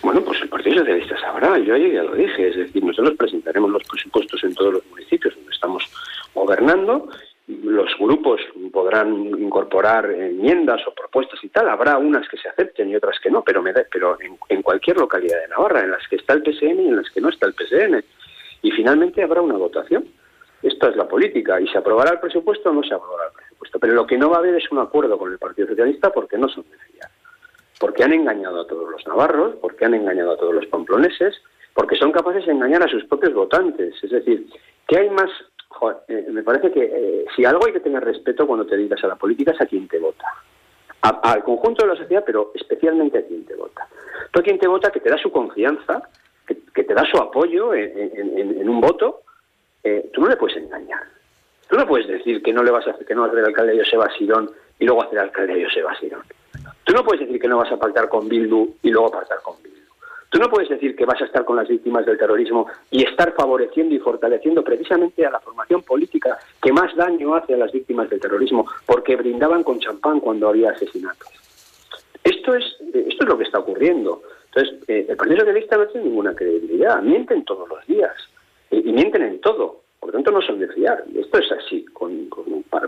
Bueno, 0.02 0.22
pues 0.24 0.42
el 0.42 0.50
Partido 0.50 0.80
Socialista 0.80 1.20
sabrá, 1.20 1.58
yo 1.60 1.76
ya 1.78 2.04
lo 2.04 2.16
dije, 2.16 2.50
es 2.50 2.56
decir, 2.56 2.84
nosotros 2.84 3.16
presentaremos 3.18 3.72
los 3.72 3.84
presupuestos 3.84 4.44
en 4.44 4.54
todos 4.56 4.74
los 4.74 4.86
municipios 4.92 5.36
donde 5.36 5.52
estamos 5.52 5.84
gobernando 6.34 7.08
los 7.48 7.96
grupos 8.00 8.42
podrán 8.72 9.14
incorporar 9.40 10.10
enmiendas 10.10 10.82
o 10.88 10.94
propuestas 10.94 11.44
y 11.44 11.50
tal. 11.50 11.70
Habrá 11.70 11.98
unas 11.98 12.28
que 12.28 12.38
se 12.38 12.50
acepten 12.50 12.90
y 12.90 12.96
otras 12.96 13.20
que 13.20 13.30
no, 13.30 13.44
pero, 13.44 13.62
me 13.62 13.72
pero 13.92 14.18
en, 14.50 14.62
cualquier 14.64 14.98
localidad 14.98 15.42
de 15.42 15.50
Navarra, 15.50 15.82
en 15.82 15.92
las 15.92 16.08
que 16.08 16.16
está 16.16 16.34
el 16.34 16.42
PSN 16.42 16.80
y 16.80 16.88
en 16.88 16.96
las 16.96 17.10
que 17.12 17.22
no 17.22 17.30
está 17.30 17.48
el 17.48 17.54
PSN. 17.54 18.04
Y 18.64 18.72
finalmente 18.72 19.22
habrá 19.22 19.42
una 19.42 19.58
votación. 19.58 20.06
Esta 20.64 20.90
es 20.90 20.96
la 20.96 21.08
política. 21.08 21.62
Y 21.62 21.68
se 21.68 21.78
aprobará 21.78 22.14
el 22.14 22.20
presupuesto 22.20 22.72
o 22.72 22.74
no 22.74 22.82
se 22.82 22.96
aprobará 22.96 23.28
el 23.28 23.34
presupuesto. 23.34 23.80
Pero 23.80 23.94
lo 23.94 24.08
que 24.08 24.18
no 24.18 24.32
va 24.32 24.38
a 24.38 24.40
haber 24.40 24.56
es 24.56 24.72
un 24.72 24.80
acuerdo 24.80 25.18
con 25.20 25.32
el 25.32 25.38
Partido 25.38 25.68
Socialista 25.68 26.12
porque 26.12 26.40
no 26.40 26.50
son 26.50 26.64
de 26.64 26.78
fiar. 26.78 27.12
Porque 27.80 28.04
han 28.04 28.14
engañado 28.14 28.62
a 28.62 28.68
todos 28.68 28.90
los 28.90 29.06
navarros, 29.06 29.56
porque 29.62 29.86
han 29.86 29.94
engañado 29.94 30.32
a 30.32 30.38
todos 30.38 30.56
los 30.56 30.66
pamploneses, 30.66 31.36
porque 31.76 31.96
son 31.96 32.12
capaces 32.12 32.48
de 32.48 32.54
engañar 32.54 32.82
a 32.82 32.88
sus 32.88 33.04
propios 33.06 33.36
votantes. 33.36 33.94
Es 34.02 34.10
decir, 34.10 34.48
que 34.88 34.98
hay 34.98 35.10
más 35.12 35.30
eh, 36.07 36.27
me 36.31 36.44
parece 36.44 36.72
que 36.72 36.83
eh, 36.83 37.25
si 37.36 37.45
algo 37.45 37.66
hay 37.66 37.74
que 37.74 37.80
tener 37.80 38.04
respeto 38.04 38.48
cuando 38.48 38.66
te 38.66 38.77
dedicas 38.77 39.04
a 39.04 39.07
la 39.07 39.16
política 39.16 39.51
es 39.51 39.62
a 39.62 39.66
quien 39.66 39.88
te 39.88 40.00
vota. 40.00 40.25
al 41.01 41.44
conjunto 41.44 41.86
de 41.86 41.94
la 41.94 42.00
sociedad, 42.00 42.24
pero 42.25 42.51
especialmente 42.55 43.20
a 43.20 43.25
quien 43.25 43.46
te 43.46 43.55
vota. 43.55 43.88
Tú 44.32 44.39
a 44.39 44.44
quien 44.44 44.58
te 44.58 44.67
vota, 44.67 44.91
que 44.91 45.00
te 45.00 45.10
da 45.10 45.17
su 45.17 45.32
confianza, 45.32 46.10
que, 46.46 46.84
te 46.84 46.94
da 46.94 47.03
su 47.05 47.17
apoyo 47.22 47.74
en, 47.74 48.70
un 48.70 48.82
voto, 48.82 49.22
eh, 49.84 50.10
tú 50.13 50.22
no 50.22 50.27
le 50.27 50.38
puedes 50.38 50.58
engañar. 50.58 51.03
Tú 51.70 51.77
no 51.77 51.88
puedes 51.88 52.08
decir 52.08 52.41
que 52.44 52.53
no 52.53 52.63
le 52.63 52.72
vas 52.72 52.88
a 52.88 52.94
que 52.94 53.15
no 53.15 53.22
vas 53.22 53.36
a 53.36 53.46
alcalde 53.46 53.74
de 53.74 53.84
Joseba 53.84 54.10
Sirón 54.17 54.51
y 54.77 54.86
luego 54.86 55.03
hacer 55.03 55.20
alcalde 55.20 55.55
de 55.55 55.65
Joseba 55.65 55.98
Sirón. 56.00 56.22
Tú 56.84 56.94
no 56.94 57.03
puedes 57.03 57.22
decir 57.22 57.39
que 57.39 57.48
no 57.48 57.58
vas 57.58 57.72
a 57.72 57.77
pactar 57.77 58.08
con 58.08 58.27
Bildu 58.27 58.75
y 58.84 58.89
luego 58.89 59.10
pactar 59.10 59.39
con. 59.41 59.55
Tú 60.36 60.42
no 60.42 60.50
puedes 60.50 60.68
decir 60.68 60.98
que 60.98 61.06
vas 61.06 61.22
a 61.22 61.24
estar 61.24 61.46
con 61.46 61.56
las 61.56 61.70
víctimas 61.70 62.06
del 62.06 62.18
terrorismo 62.18 62.68
y 62.92 63.06
estar 63.06 63.32
favoreciendo 63.36 63.96
y 63.96 64.00
fortaleciendo 64.00 64.65
precisamente 64.65 65.25
a 65.25 65.32
la 65.32 65.39
formación 65.39 65.82
política 65.82 66.38
que 66.62 66.74
más 66.74 66.94
daño 66.94 67.36
hace 67.36 67.54
a 67.54 67.58
las 67.58 67.72
víctimas 67.72 68.10
del 68.10 68.20
terrorismo 68.20 68.68
porque 68.86 69.15
brindaban 69.15 69.63
con 69.63 69.80
champán 69.80 70.20
cuando 70.20 70.50
había 70.50 70.72
asesinatos. 70.72 71.30
Esto 72.22 72.54
es, 72.54 72.65
esto 72.82 73.24
es 73.24 73.30
lo 73.30 73.38
que 73.38 73.46
está 73.46 73.60
ocurriendo. 73.60 74.24
Entonces, 74.48 74.84
eh, 74.89 75.06
el 75.08 75.15
Partido 75.15 75.39
Socialista 75.39 75.77
no 75.77 75.88
tiene 75.88 76.10
ninguna 76.10 76.36
credibilidad. 76.36 77.01
Mienten 77.01 77.46
todos 77.46 77.70
los 77.70 77.88
días 77.88 78.12
y, 78.72 78.92
mienten 78.92 79.22
en 79.22 79.39
todo. 79.39 79.84
Por 80.01 80.10
lo 80.10 80.15
tanto, 80.15 80.32
no 80.32 80.42
son 80.42 80.60
de 80.60 80.68
fiar. 80.68 81.01
Esto 81.15 81.38
es 81.38 81.50
así. 81.54 81.86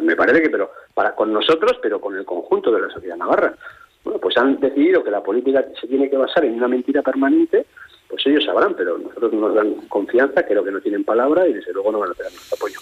me 0.02 0.18
parece 0.18 0.42
que 0.42 0.50
pero 0.50 0.70
para 0.94 1.16
con 1.16 1.32
nosotros, 1.32 1.80
pero 1.82 2.02
con 2.02 2.18
el 2.18 2.26
conjunto 2.26 2.74
de 2.74 2.82
la 2.82 2.90
sociedad 2.90 3.16
navarra. 3.16 3.56
Bueno, 4.04 4.20
pues 4.20 4.38
han 4.38 4.60
decidido 4.60 5.04
que 5.04 5.12
la 5.12 5.22
política 5.22 5.66
se 5.80 5.88
tiene 5.88 6.10
que 6.10 6.18
basar 6.18 6.46
en 6.46 6.54
una 6.56 6.68
mentira 6.68 7.02
permanente, 7.02 7.66
pues 8.10 8.26
ellos 8.26 8.46
sabrán, 8.46 8.74
pero 8.76 8.98
nosotros 8.98 9.34
nos 9.34 9.54
dan 9.54 9.74
confianza, 9.90 10.44
creo 10.44 10.64
que 10.64 10.72
no 10.72 10.80
tienen 10.80 11.04
palabra 11.04 11.46
y 11.48 11.54
desde 11.54 11.74
luego 11.74 11.92
no 11.92 12.00
van 12.00 12.12
a 12.12 12.14
tener 12.14 12.32
nuestro 12.32 12.56
apoyo. 12.56 12.80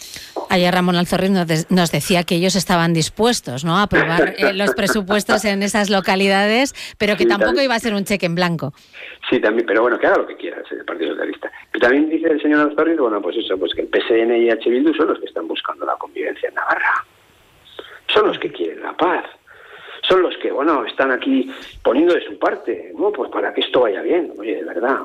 Ayer 0.49 0.73
Ramón 0.73 0.95
Alzorriz 0.95 1.31
nos, 1.31 1.91
decía 1.91 2.23
que 2.23 2.35
ellos 2.35 2.55
estaban 2.55 2.93
dispuestos 2.93 3.65
¿no? 3.65 3.77
a 3.77 3.83
aprobar 3.83 4.35
eh, 4.37 4.53
los 4.53 4.75
presupuestos 4.75 5.43
en 5.45 5.63
esas 5.63 5.89
localidades, 5.89 6.73
pero 6.99 7.15
que 7.17 7.25
tampoco 7.25 7.61
iba 7.61 7.73
a 7.73 7.79
ser 7.79 7.93
un 7.93 8.03
cheque 8.03 8.27
en 8.27 8.35
blanco. 8.35 8.73
Sí, 9.29 9.39
también, 9.39 9.65
pero 9.65 9.81
bueno, 9.81 9.97
que 9.97 10.07
haga 10.07 10.17
lo 10.17 10.27
que 10.27 10.35
quiera 10.35 10.61
el 10.69 10.85
Partido 10.85 11.11
Socialista. 11.11 11.51
Pero 11.71 11.87
también 11.87 12.09
dice 12.09 12.29
el 12.29 12.41
señor 12.41 12.69
Alzorriz, 12.69 12.97
bueno, 12.97 13.21
pues 13.21 13.37
eso, 13.37 13.57
pues 13.57 13.73
que 13.73 13.81
el 13.81 13.87
PSN 13.87 14.35
y 14.35 14.49
H. 14.51 14.69
Bildu 14.69 14.93
son 14.93 15.07
los 15.07 15.19
que 15.19 15.25
están 15.25 15.47
buscando 15.47 15.85
la 15.85 15.95
convivencia 15.95 16.49
en 16.49 16.55
Navarra. 16.55 17.05
Son 18.13 18.27
los 18.27 18.37
que 18.37 18.51
quieren 18.51 18.83
la 18.83 18.95
paz 18.95 19.25
son 20.07 20.21
los 20.21 20.35
que, 20.37 20.51
bueno, 20.51 20.85
están 20.85 21.11
aquí 21.11 21.51
poniendo 21.83 22.13
de 22.13 22.25
su 22.25 22.37
parte, 22.37 22.93
¿no? 22.97 23.11
Pues 23.11 23.31
para 23.31 23.53
que 23.53 23.61
esto 23.61 23.81
vaya 23.81 24.01
bien. 24.01 24.31
Oye, 24.37 24.55
de 24.57 24.63
verdad, 24.63 24.99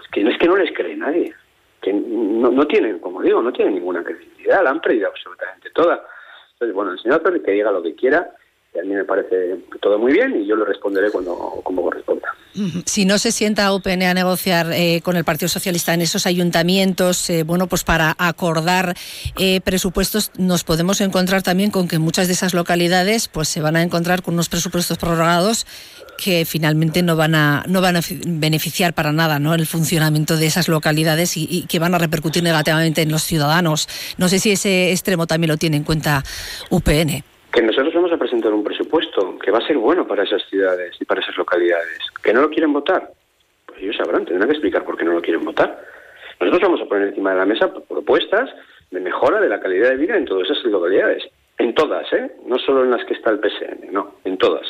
es 0.00 0.08
que 0.10 0.22
no 0.22 0.30
es 0.30 0.38
que 0.38 0.46
no 0.46 0.56
les 0.56 0.72
cree 0.72 0.96
nadie. 0.96 1.34
que 1.80 1.92
no, 1.92 2.50
no 2.50 2.66
tienen, 2.66 2.98
como 2.98 3.22
digo, 3.22 3.42
no 3.42 3.52
tienen 3.52 3.74
ninguna 3.74 4.02
credibilidad, 4.02 4.64
la 4.64 4.70
han 4.70 4.80
perdido 4.80 5.08
absolutamente 5.08 5.70
toda. 5.70 6.02
Entonces, 6.52 6.74
bueno, 6.74 6.92
el 6.92 6.98
señor 6.98 7.20
Torres 7.20 7.42
que 7.42 7.52
diga 7.52 7.70
lo 7.70 7.82
que 7.82 7.94
quiera, 7.94 8.30
a 8.78 8.82
mí 8.82 8.94
me 8.94 9.04
parece 9.04 9.56
todo 9.80 9.98
muy 9.98 10.12
bien 10.12 10.42
y 10.42 10.46
yo 10.46 10.56
le 10.56 10.64
responderé 10.64 11.10
cuando 11.10 11.60
como 11.62 11.82
corresponda. 11.82 12.28
Si 12.86 13.04
no 13.04 13.18
se 13.18 13.32
sienta 13.32 13.72
UPN 13.72 14.02
a 14.04 14.14
negociar 14.14 14.72
eh, 14.72 15.00
con 15.02 15.16
el 15.16 15.24
Partido 15.24 15.48
Socialista 15.48 15.92
en 15.92 16.00
esos 16.00 16.26
ayuntamientos, 16.26 17.28
eh, 17.28 17.42
bueno, 17.42 17.66
pues 17.66 17.84
para 17.84 18.16
acordar 18.18 18.94
eh, 19.38 19.60
presupuestos, 19.60 20.30
nos 20.38 20.64
podemos 20.64 21.02
encontrar 21.02 21.42
también 21.42 21.70
con 21.70 21.86
que 21.86 21.98
muchas 21.98 22.28
de 22.28 22.32
esas 22.32 22.54
localidades 22.54 23.28
pues 23.28 23.48
se 23.48 23.60
van 23.60 23.76
a 23.76 23.82
encontrar 23.82 24.22
con 24.22 24.34
unos 24.34 24.48
presupuestos 24.48 24.96
prorrogados 24.96 25.66
que 26.16 26.46
finalmente 26.46 27.02
no 27.02 27.14
van 27.14 27.34
a 27.34 27.64
no 27.68 27.82
van 27.82 27.96
a 27.96 28.00
beneficiar 28.26 28.94
para 28.94 29.12
nada 29.12 29.38
¿no? 29.38 29.54
el 29.54 29.66
funcionamiento 29.66 30.38
de 30.38 30.46
esas 30.46 30.66
localidades 30.66 31.36
y, 31.36 31.46
y 31.50 31.66
que 31.66 31.78
van 31.78 31.94
a 31.94 31.98
repercutir 31.98 32.42
negativamente 32.42 33.02
en 33.02 33.12
los 33.12 33.22
ciudadanos. 33.22 33.86
No 34.16 34.28
sé 34.28 34.38
si 34.38 34.52
ese 34.52 34.92
extremo 34.92 35.26
también 35.26 35.50
lo 35.50 35.58
tiene 35.58 35.76
en 35.76 35.84
cuenta 35.84 36.22
UPN 36.70 37.22
que 37.56 37.62
nosotros 37.62 37.94
vamos 37.94 38.12
a 38.12 38.18
presentar 38.36 38.52
un 38.52 38.64
presupuesto 38.64 39.38
que 39.38 39.50
va 39.50 39.58
a 39.58 39.66
ser 39.66 39.78
bueno 39.78 40.06
para 40.06 40.24
esas 40.24 40.42
ciudades 40.48 40.94
y 41.00 41.04
para 41.04 41.20
esas 41.20 41.36
localidades. 41.38 41.98
¿Que 42.22 42.32
no 42.32 42.42
lo 42.42 42.50
quieren 42.50 42.72
votar? 42.72 43.10
Pues 43.66 43.80
ellos 43.80 43.96
sabrán, 43.96 44.26
tendrán 44.26 44.48
que 44.48 44.54
explicar 44.54 44.84
por 44.84 44.96
qué 44.96 45.04
no 45.04 45.12
lo 45.12 45.22
quieren 45.22 45.44
votar. 45.44 45.82
Nosotros 46.38 46.62
vamos 46.62 46.80
a 46.82 46.86
poner 46.86 47.08
encima 47.08 47.30
de 47.30 47.36
la 47.38 47.46
mesa 47.46 47.72
propuestas 47.72 48.50
de 48.90 49.00
mejora 49.00 49.40
de 49.40 49.48
la 49.48 49.58
calidad 49.58 49.90
de 49.90 49.96
vida 49.96 50.16
en 50.16 50.26
todas 50.26 50.50
esas 50.50 50.64
localidades. 50.64 51.24
En 51.58 51.74
todas, 51.74 52.12
¿eh? 52.12 52.30
No 52.44 52.58
solo 52.58 52.84
en 52.84 52.90
las 52.90 53.04
que 53.06 53.14
está 53.14 53.30
el 53.30 53.40
PSN, 53.40 53.90
no, 53.90 54.16
en 54.24 54.36
todas. 54.36 54.66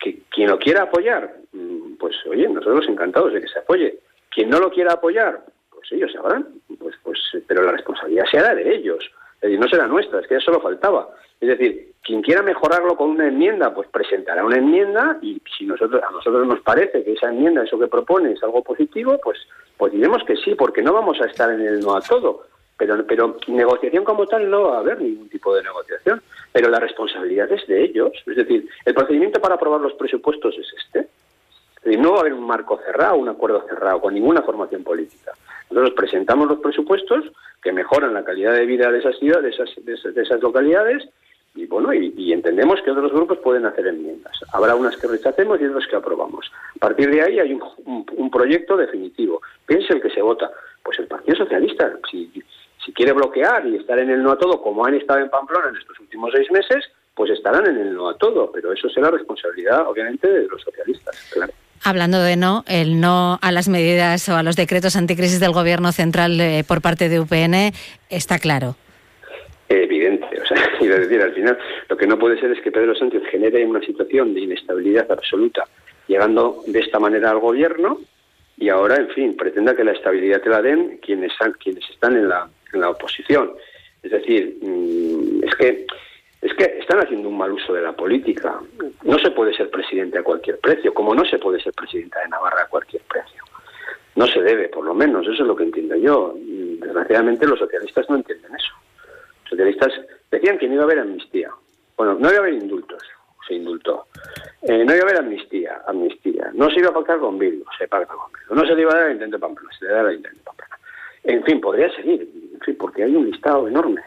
Que 0.00 0.20
quien 0.30 0.48
lo 0.48 0.58
quiera 0.58 0.84
apoyar, 0.84 1.34
mm, 1.52 1.96
pues 1.98 2.16
oye, 2.26 2.48
nosotros 2.48 2.86
encantados 2.88 3.34
de 3.34 3.42
que 3.42 3.48
se 3.48 3.58
apoye. 3.58 3.98
Quien 4.30 4.48
no 4.48 4.58
lo 4.58 4.70
quiera 4.70 4.94
apoyar, 4.94 5.40
pues 5.70 5.92
ellos 5.92 6.10
sabrán. 6.12 6.46
Pues, 6.78 6.94
pues, 7.02 7.18
pero 7.46 7.64
la 7.64 7.72
responsabilidad 7.72 8.24
será 8.30 8.54
de 8.54 8.74
ellos. 8.74 9.04
Es 9.36 9.42
decir, 9.42 9.60
no 9.60 9.68
será 9.68 9.86
nuestra, 9.86 10.20
es 10.20 10.26
que 10.26 10.34
ya 10.36 10.40
solo 10.40 10.60
faltaba. 10.60 11.08
Es 11.40 11.48
decir, 11.48 11.92
quien 12.02 12.22
quiera 12.22 12.42
mejorarlo 12.42 12.96
con 12.96 13.10
una 13.10 13.28
enmienda, 13.28 13.74
pues 13.74 13.88
presentará 13.88 14.44
una 14.44 14.56
enmienda 14.56 15.18
y 15.20 15.40
si 15.56 15.66
nosotros 15.66 16.02
a 16.02 16.10
nosotros 16.10 16.46
nos 16.46 16.60
parece 16.60 17.04
que 17.04 17.12
esa 17.12 17.28
enmienda, 17.28 17.62
eso 17.62 17.78
que 17.78 17.86
propone, 17.86 18.32
es 18.32 18.42
algo 18.42 18.62
positivo, 18.62 19.18
pues, 19.22 19.38
pues 19.76 19.92
diremos 19.92 20.24
que 20.24 20.36
sí, 20.36 20.54
porque 20.54 20.82
no 20.82 20.92
vamos 20.92 21.20
a 21.20 21.26
estar 21.26 21.52
en 21.52 21.60
el 21.60 21.80
no 21.80 21.94
a 21.94 22.00
todo. 22.00 22.44
Pero, 22.78 23.04
pero 23.06 23.36
negociación 23.48 24.04
como 24.04 24.26
tal 24.26 24.48
no 24.48 24.62
va 24.68 24.76
a 24.76 24.80
haber 24.80 25.00
ningún 25.00 25.28
tipo 25.28 25.54
de 25.54 25.62
negociación. 25.62 26.22
Pero 26.52 26.70
la 26.70 26.78
responsabilidad 26.78 27.50
es 27.52 27.66
de 27.66 27.84
ellos. 27.84 28.12
Es 28.24 28.36
decir, 28.36 28.68
el 28.84 28.94
procedimiento 28.94 29.40
para 29.40 29.56
aprobar 29.56 29.80
los 29.80 29.94
presupuestos 29.94 30.56
es 30.56 30.66
este. 30.84 31.00
Es 31.00 31.84
decir, 31.84 32.00
no 32.00 32.12
va 32.12 32.18
a 32.18 32.20
haber 32.20 32.34
un 32.34 32.46
marco 32.46 32.80
cerrado, 32.84 33.16
un 33.16 33.28
acuerdo 33.28 33.66
cerrado 33.68 34.00
con 34.00 34.14
ninguna 34.14 34.42
formación 34.42 34.82
política. 34.84 35.32
Nosotros 35.70 35.94
presentamos 35.94 36.48
los 36.48 36.60
presupuestos 36.60 37.24
que 37.62 37.72
mejoran 37.72 38.14
la 38.14 38.24
calidad 38.24 38.54
de 38.54 38.64
vida 38.64 38.90
de 38.90 39.00
esas 39.00 39.18
ciudades, 39.18 39.56
de 39.58 39.92
esas, 39.94 40.14
de 40.14 40.22
esas 40.22 40.40
localidades, 40.40 41.06
y 41.54 41.66
bueno, 41.66 41.92
y, 41.92 42.32
entendemos 42.32 42.80
que 42.82 42.90
otros 42.90 43.12
grupos 43.12 43.38
pueden 43.38 43.66
hacer 43.66 43.86
enmiendas. 43.86 44.32
Habrá 44.52 44.74
unas 44.74 44.96
que 44.96 45.08
rechacemos 45.08 45.60
y 45.60 45.64
otras 45.64 45.86
que 45.88 45.96
aprobamos. 45.96 46.50
A 46.76 46.78
partir 46.78 47.10
de 47.10 47.22
ahí 47.22 47.38
hay 47.40 47.52
un, 47.52 48.30
proyecto 48.30 48.76
definitivo. 48.76 49.40
Piense 49.66 49.94
el 49.94 50.00
que 50.00 50.10
se 50.10 50.22
vota. 50.22 50.50
Pues 50.84 50.98
el 51.00 51.06
Partido 51.06 51.36
Socialista, 51.36 51.98
si, 52.10 52.30
si 52.84 52.92
quiere 52.92 53.12
bloquear 53.12 53.66
y 53.66 53.76
estar 53.76 53.98
en 53.98 54.10
el 54.10 54.22
no 54.22 54.30
a 54.30 54.38
todo, 54.38 54.62
como 54.62 54.84
han 54.86 54.94
estado 54.94 55.20
en 55.20 55.30
Pamplona 55.30 55.70
en 55.70 55.76
estos 55.76 55.98
últimos 55.98 56.30
seis 56.32 56.50
meses, 56.52 56.84
pues 57.14 57.30
estarán 57.32 57.66
en 57.66 57.78
el 57.78 57.94
no 57.94 58.08
a 58.08 58.16
todo. 58.16 58.52
Pero 58.52 58.72
eso 58.72 58.88
será 58.88 59.10
responsabilidad, 59.10 59.88
obviamente, 59.88 60.28
de 60.28 60.46
los 60.46 60.62
socialistas. 60.62 61.34
Hablando 61.82 62.20
de 62.20 62.36
no, 62.36 62.64
el 62.68 63.00
no 63.00 63.38
a 63.42 63.52
las 63.52 63.68
medidas 63.68 64.28
o 64.28 64.36
a 64.36 64.42
los 64.42 64.54
decretos 64.54 64.94
anticrisis 64.94 65.40
del 65.40 65.52
Gobierno 65.52 65.90
central 65.92 66.40
eh, 66.40 66.64
por 66.66 66.80
parte 66.82 67.08
de 67.08 67.20
UPN 67.20 67.72
está 68.10 68.38
claro 68.38 68.76
sea, 70.78 70.98
decir, 70.98 71.20
al 71.20 71.32
final, 71.32 71.58
lo 71.88 71.96
que 71.96 72.06
no 72.06 72.18
puede 72.18 72.40
ser 72.40 72.50
es 72.52 72.60
que 72.60 72.72
Pedro 72.72 72.94
Sánchez 72.94 73.22
genere 73.30 73.64
una 73.66 73.80
situación 73.80 74.34
de 74.34 74.40
inestabilidad 74.40 75.10
absoluta, 75.10 75.64
llegando 76.06 76.62
de 76.66 76.80
esta 76.80 76.98
manera 76.98 77.30
al 77.30 77.38
gobierno 77.38 77.98
y 78.56 78.70
ahora, 78.70 78.96
en 78.96 79.08
fin, 79.10 79.36
pretenda 79.36 79.76
que 79.76 79.84
la 79.84 79.92
estabilidad 79.92 80.40
te 80.40 80.50
la 80.50 80.62
den 80.62 80.98
quienes, 80.98 81.32
quienes 81.62 81.88
están 81.90 82.16
en 82.16 82.28
la, 82.28 82.48
en 82.72 82.80
la 82.80 82.90
oposición. 82.90 83.52
Es 84.02 84.10
decir, 84.10 84.56
mm, 84.62 85.44
es 85.44 85.54
que 85.56 85.86
es 86.40 86.54
que 86.54 86.78
están 86.78 87.00
haciendo 87.00 87.28
un 87.28 87.36
mal 87.36 87.50
uso 87.50 87.74
de 87.74 87.82
la 87.82 87.92
política. 87.92 88.60
No 89.02 89.18
se 89.18 89.32
puede 89.32 89.52
ser 89.54 89.70
presidente 89.70 90.18
a 90.18 90.22
cualquier 90.22 90.58
precio, 90.60 90.94
como 90.94 91.12
no 91.12 91.24
se 91.24 91.36
puede 91.36 91.60
ser 91.60 91.72
presidenta 91.72 92.20
de 92.20 92.28
Navarra 92.28 92.62
a 92.62 92.68
cualquier 92.68 93.02
precio. 93.02 93.42
No 94.14 94.24
se 94.28 94.40
debe, 94.40 94.68
por 94.68 94.84
lo 94.84 94.94
menos, 94.94 95.26
eso 95.26 95.42
es 95.42 95.48
lo 95.48 95.56
que 95.56 95.64
entiendo 95.64 95.96
yo. 95.96 96.34
desgraciadamente 96.36 97.46
los 97.46 97.58
socialistas 97.58 98.08
no 98.08 98.16
entienden 98.16 98.54
eso 98.54 98.67
que 100.56 100.68
no 100.68 100.74
iba 100.74 100.82
a 100.84 100.86
haber 100.86 101.00
amnistía. 101.00 101.50
Bueno, 101.96 102.14
no 102.14 102.28
iba 102.28 102.38
a 102.38 102.40
haber 102.40 102.54
indultos, 102.54 103.02
se 103.46 103.54
indultó. 103.54 104.06
Eh, 104.62 104.84
no 104.84 104.94
iba 104.94 105.04
a 105.04 105.08
haber 105.08 105.18
amnistía, 105.18 105.82
amnistía. 105.86 106.50
No 106.54 106.70
se 106.70 106.78
iba 106.78 106.90
a 106.90 106.94
pactar 106.94 107.18
con 107.18 107.38
Bildu, 107.38 107.64
se 107.76 107.88
pacta 107.88 108.14
con 108.14 108.32
Bildu. 108.32 108.54
No 108.54 108.66
se 108.66 108.74
le 108.74 108.82
iba 108.82 108.92
a 108.92 108.96
dar 108.96 109.06
al 109.06 109.12
intento 109.12 109.38
Pamplona, 109.38 109.70
se 109.76 109.84
le 109.84 109.90
da 109.90 110.00
al 110.00 110.14
intento 110.14 110.40
Pamplona. 110.44 110.78
En 111.24 111.44
fin, 111.44 111.60
podría 111.60 111.94
seguir, 111.94 112.22
en 112.54 112.60
fin, 112.60 112.76
porque 112.78 113.02
hay 113.02 113.14
un 113.14 113.26
listado 113.26 113.66
enorme 113.66 114.00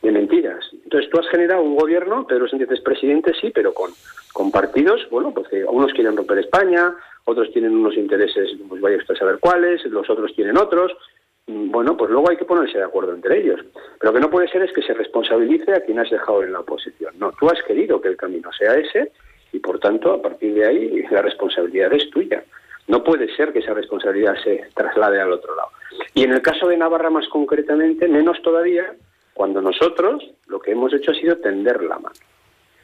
de 0.00 0.10
mentiras. 0.10 0.64
Entonces 0.84 1.10
tú 1.10 1.18
has 1.18 1.28
generado 1.28 1.62
un 1.62 1.76
gobierno, 1.76 2.26
Pedro 2.26 2.48
Sánchez 2.48 2.70
es 2.70 2.80
presidente, 2.80 3.32
sí, 3.40 3.50
pero 3.54 3.74
con, 3.74 3.90
con 4.32 4.50
partidos, 4.50 5.06
bueno, 5.10 5.32
pues 5.32 5.48
unos 5.68 5.92
quieren 5.92 6.16
romper 6.16 6.38
España, 6.38 6.94
otros 7.24 7.52
tienen 7.52 7.74
unos 7.74 7.94
intereses, 7.96 8.50
pues 8.68 8.80
vaya 8.80 8.96
usted 8.96 9.14
a 9.14 9.18
saber 9.18 9.38
cuáles, 9.38 9.84
los 9.86 10.08
otros 10.10 10.34
tienen 10.34 10.56
otros, 10.56 10.92
bueno, 11.70 11.96
pues 11.96 12.10
luego 12.10 12.30
hay 12.30 12.36
que 12.36 12.44
ponerse 12.44 12.78
de 12.78 12.84
acuerdo 12.84 13.14
entre 13.14 13.40
ellos. 13.40 13.60
Pero 13.98 14.12
lo 14.12 14.14
que 14.14 14.20
no 14.20 14.30
puede 14.30 14.48
ser 14.48 14.62
es 14.62 14.72
que 14.72 14.82
se 14.82 14.94
responsabilice 14.94 15.72
a 15.72 15.80
quien 15.80 15.98
has 15.98 16.10
dejado 16.10 16.42
en 16.42 16.52
la 16.52 16.60
oposición. 16.60 17.14
No, 17.18 17.32
tú 17.32 17.48
has 17.48 17.62
querido 17.62 18.00
que 18.00 18.08
el 18.08 18.16
camino 18.16 18.50
sea 18.52 18.74
ese 18.74 19.12
y 19.52 19.58
por 19.58 19.78
tanto 19.78 20.12
a 20.12 20.22
partir 20.22 20.54
de 20.54 20.66
ahí 20.66 21.04
la 21.10 21.22
responsabilidad 21.22 21.92
es 21.92 22.08
tuya. 22.10 22.42
No 22.88 23.04
puede 23.04 23.34
ser 23.36 23.52
que 23.52 23.60
esa 23.60 23.74
responsabilidad 23.74 24.34
se 24.42 24.68
traslade 24.74 25.20
al 25.20 25.32
otro 25.32 25.54
lado. 25.54 25.70
Y 26.14 26.24
en 26.24 26.32
el 26.32 26.42
caso 26.42 26.66
de 26.68 26.76
Navarra 26.76 27.10
más 27.10 27.28
concretamente, 27.28 28.08
menos 28.08 28.40
todavía, 28.42 28.92
cuando 29.34 29.60
nosotros 29.62 30.22
lo 30.46 30.60
que 30.60 30.72
hemos 30.72 30.92
hecho 30.92 31.12
ha 31.12 31.14
sido 31.14 31.36
tender 31.36 31.82
la 31.82 31.96
mano. 31.96 32.14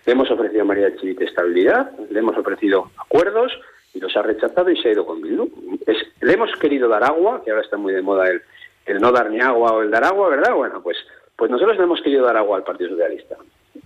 Le 0.06 0.12
hemos 0.12 0.30
ofrecido 0.30 0.62
a 0.62 0.66
María 0.66 0.96
Chivite 0.96 1.24
estabilidad, 1.24 1.90
le 2.10 2.18
hemos 2.18 2.36
ofrecido 2.38 2.90
acuerdos, 2.96 3.52
y 3.94 4.00
los 4.00 4.16
ha 4.16 4.22
rechazado 4.22 4.70
y 4.70 4.80
se 4.80 4.88
ha 4.88 4.92
ido 4.92 5.06
con 5.06 5.20
Bildu. 5.20 5.50
le 6.20 6.32
hemos 6.32 6.50
querido 6.58 6.88
dar 6.88 7.04
agua, 7.04 7.42
que 7.44 7.50
ahora 7.50 7.62
está 7.62 7.76
muy 7.76 7.92
de 7.92 8.02
moda 8.02 8.28
el, 8.28 8.42
el 8.88 9.00
no 9.00 9.12
dar 9.12 9.30
ni 9.30 9.40
agua 9.40 9.72
o 9.72 9.82
el 9.82 9.90
dar 9.90 10.04
agua, 10.04 10.28
¿verdad? 10.30 10.54
Bueno, 10.54 10.82
pues, 10.82 10.96
pues 11.36 11.50
nosotros 11.50 11.76
le 11.76 11.84
hemos 11.84 12.00
querido 12.00 12.24
dar 12.24 12.36
agua 12.36 12.56
al 12.56 12.64
Partido 12.64 12.90
Socialista. 12.90 13.36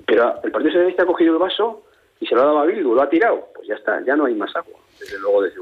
Pero 0.07 0.41
el 0.43 0.51
Partido 0.51 0.73
Socialista 0.73 1.03
ha 1.03 1.07
cogido 1.07 1.35
el 1.35 1.39
vaso 1.39 1.83
y 2.21 2.27
se 2.27 2.35
lo 2.35 2.43
ha 2.43 2.47
dado 2.47 2.59
a 2.61 2.67
Bildu, 2.67 2.95
lo 2.95 3.03
ha 3.03 3.09
tirado. 3.09 3.49
Pues 3.55 3.69
ya 3.69 3.75
está, 3.75 4.01
ya 4.05 4.17
no 4.17 4.27
hay 4.27 4.35
más 4.35 4.55
agua, 4.57 4.79
desde 4.99 5.19
luego 5.19 5.43
desde. 5.43 5.61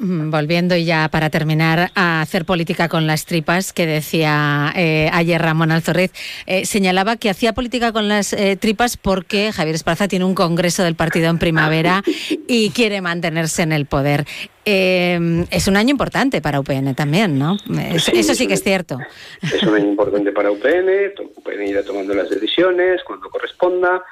Volviendo 0.00 0.76
ya 0.76 1.08
para 1.08 1.28
terminar 1.28 1.90
a 1.96 2.20
hacer 2.20 2.44
política 2.44 2.88
con 2.88 3.08
las 3.08 3.26
tripas, 3.26 3.72
que 3.72 3.84
decía 3.84 4.72
eh, 4.76 5.10
ayer 5.12 5.42
Ramón 5.42 5.72
Alzorriz, 5.72 6.12
eh, 6.46 6.66
señalaba 6.66 7.16
que 7.16 7.30
hacía 7.30 7.52
política 7.52 7.90
con 7.92 8.08
las 8.08 8.32
eh, 8.32 8.56
tripas 8.56 8.96
porque 8.96 9.50
Javier 9.50 9.74
Esparza 9.74 10.06
tiene 10.06 10.24
un 10.24 10.36
congreso 10.36 10.84
del 10.84 10.94
partido 10.94 11.30
en 11.30 11.38
primavera 11.38 12.04
y 12.46 12.70
quiere 12.70 13.00
mantenerse 13.00 13.62
en 13.62 13.72
el 13.72 13.86
poder. 13.86 14.24
es 14.64 15.66
un 15.66 15.76
año 15.76 15.90
importante 15.90 16.40
para 16.40 16.60
UPN 16.60 16.94
también, 16.94 17.36
¿no? 17.36 17.56
eso 17.82 18.34
sí 18.34 18.46
que 18.46 18.54
es 18.54 18.62
cierto. 18.62 18.98
Es 19.42 19.62
un 19.64 19.74
año 19.74 19.88
importante 19.88 20.30
para 20.30 20.52
UPN, 20.52 21.12
UPN 21.36 21.66
irá 21.66 21.82
tomando 21.82 22.14
las 22.14 22.30
decisiones 22.30 23.02
cuando 23.04 23.28
corresponda. 23.30 24.04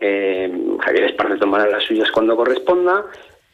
Javier 0.00 1.04
Esparza 1.04 1.36
tomará 1.38 1.68
las 1.68 1.84
suyas 1.84 2.10
cuando 2.12 2.34
corresponda 2.34 3.04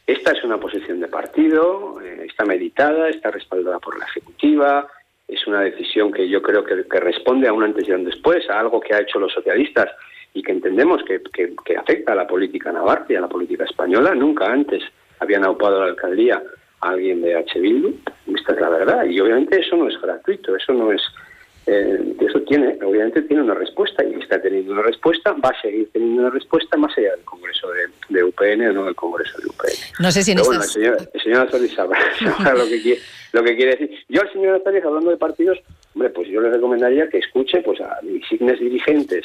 esta 0.06 0.32
es 0.32 0.44
una 0.44 0.58
posición 0.58 1.00
de 1.00 1.08
partido, 1.08 2.00
eh, 2.02 2.26
está 2.28 2.44
meditada, 2.44 3.08
está 3.08 3.30
respaldada 3.30 3.78
por 3.78 3.98
la 3.98 4.04
Ejecutiva, 4.04 4.86
es 5.26 5.46
una 5.46 5.62
decisión 5.62 6.12
que 6.12 6.28
yo 6.28 6.42
creo 6.42 6.62
que, 6.62 7.00
responde 7.00 7.48
a 7.48 7.52
un 7.52 7.62
antes 7.62 7.88
y 7.88 7.92
a 7.92 7.96
un 7.96 8.04
después, 8.04 8.48
a 8.50 8.60
algo 8.60 8.80
que 8.80 8.94
ha 8.94 9.00
hecho 9.00 9.18
los 9.18 9.32
socialistas 9.32 9.90
y 10.34 10.42
que 10.42 10.52
entendemos 10.52 11.02
que, 11.04 11.22
afecta 11.76 12.12
a 12.12 12.16
la 12.16 12.26
política 12.26 12.70
navarra 12.70 13.06
y 13.08 13.14
a 13.14 13.22
la 13.22 13.28
política 13.28 13.64
española. 13.64 14.14
Nunca 14.14 14.46
antes 14.46 14.82
habían 15.20 15.44
aupado 15.44 15.76
a 15.76 15.86
la 15.86 15.90
alcaldía 15.92 16.42
a 16.80 16.90
alguien 16.90 17.22
de 17.22 17.36
H. 17.36 17.58
Bildu, 17.58 17.94
esta 18.34 18.52
es 18.52 18.60
la 18.60 18.68
verdad, 18.68 19.04
y 19.06 19.18
obviamente 19.20 19.58
eso 19.58 19.76
no 19.76 19.88
es 19.88 19.98
gratuito, 19.98 20.54
eso 20.54 20.74
no 20.74 20.92
es 20.92 21.00
eh, 21.66 22.14
eso 22.20 22.40
tiene, 22.42 22.78
obviamente 22.84 23.22
tiene 23.22 23.42
una 23.42 23.54
respuesta 23.54 24.04
y 24.04 24.20
está 24.20 24.40
teniendo 24.40 24.72
una 24.72 24.82
respuesta, 24.82 25.32
va 25.32 25.48
a 25.48 25.60
seguir 25.62 25.88
teniendo 25.92 26.22
una 26.22 26.30
respuesta 26.30 26.76
más 26.76 26.96
allá 26.98 27.12
del 27.12 27.24
Congreso 27.24 27.68
de, 28.10 28.24
UPN 28.24 28.68
o 28.68 28.72
no 28.72 28.84
del 28.84 28.94
Congreso 28.94 29.38
de 29.38 29.43
No 30.00 30.10
sé 30.10 30.22
si 30.22 30.32
en 30.32 30.38
bueno, 30.38 30.62
el 30.62 30.68
señor, 30.68 30.96
el 31.52 31.70
sabrá, 31.74 32.54
lo, 32.54 32.66
que 32.66 32.82
quiere, 32.82 33.00
lo 33.32 33.42
que 33.42 33.56
quiere 33.56 33.72
decir. 33.72 34.04
Yo 34.08 34.22
al 34.22 34.32
señor 34.32 34.56
Azariz, 34.56 34.84
hablando 34.84 35.10
de 35.10 35.16
partidos, 35.16 35.58
hombre, 35.94 36.10
pues 36.10 36.28
yo 36.28 36.40
le 36.40 36.50
recomendaría 36.50 37.08
que 37.08 37.18
escuche 37.18 37.60
pues 37.62 37.80
a 37.80 37.98
insignes 38.02 38.58
dirigentes 38.60 39.24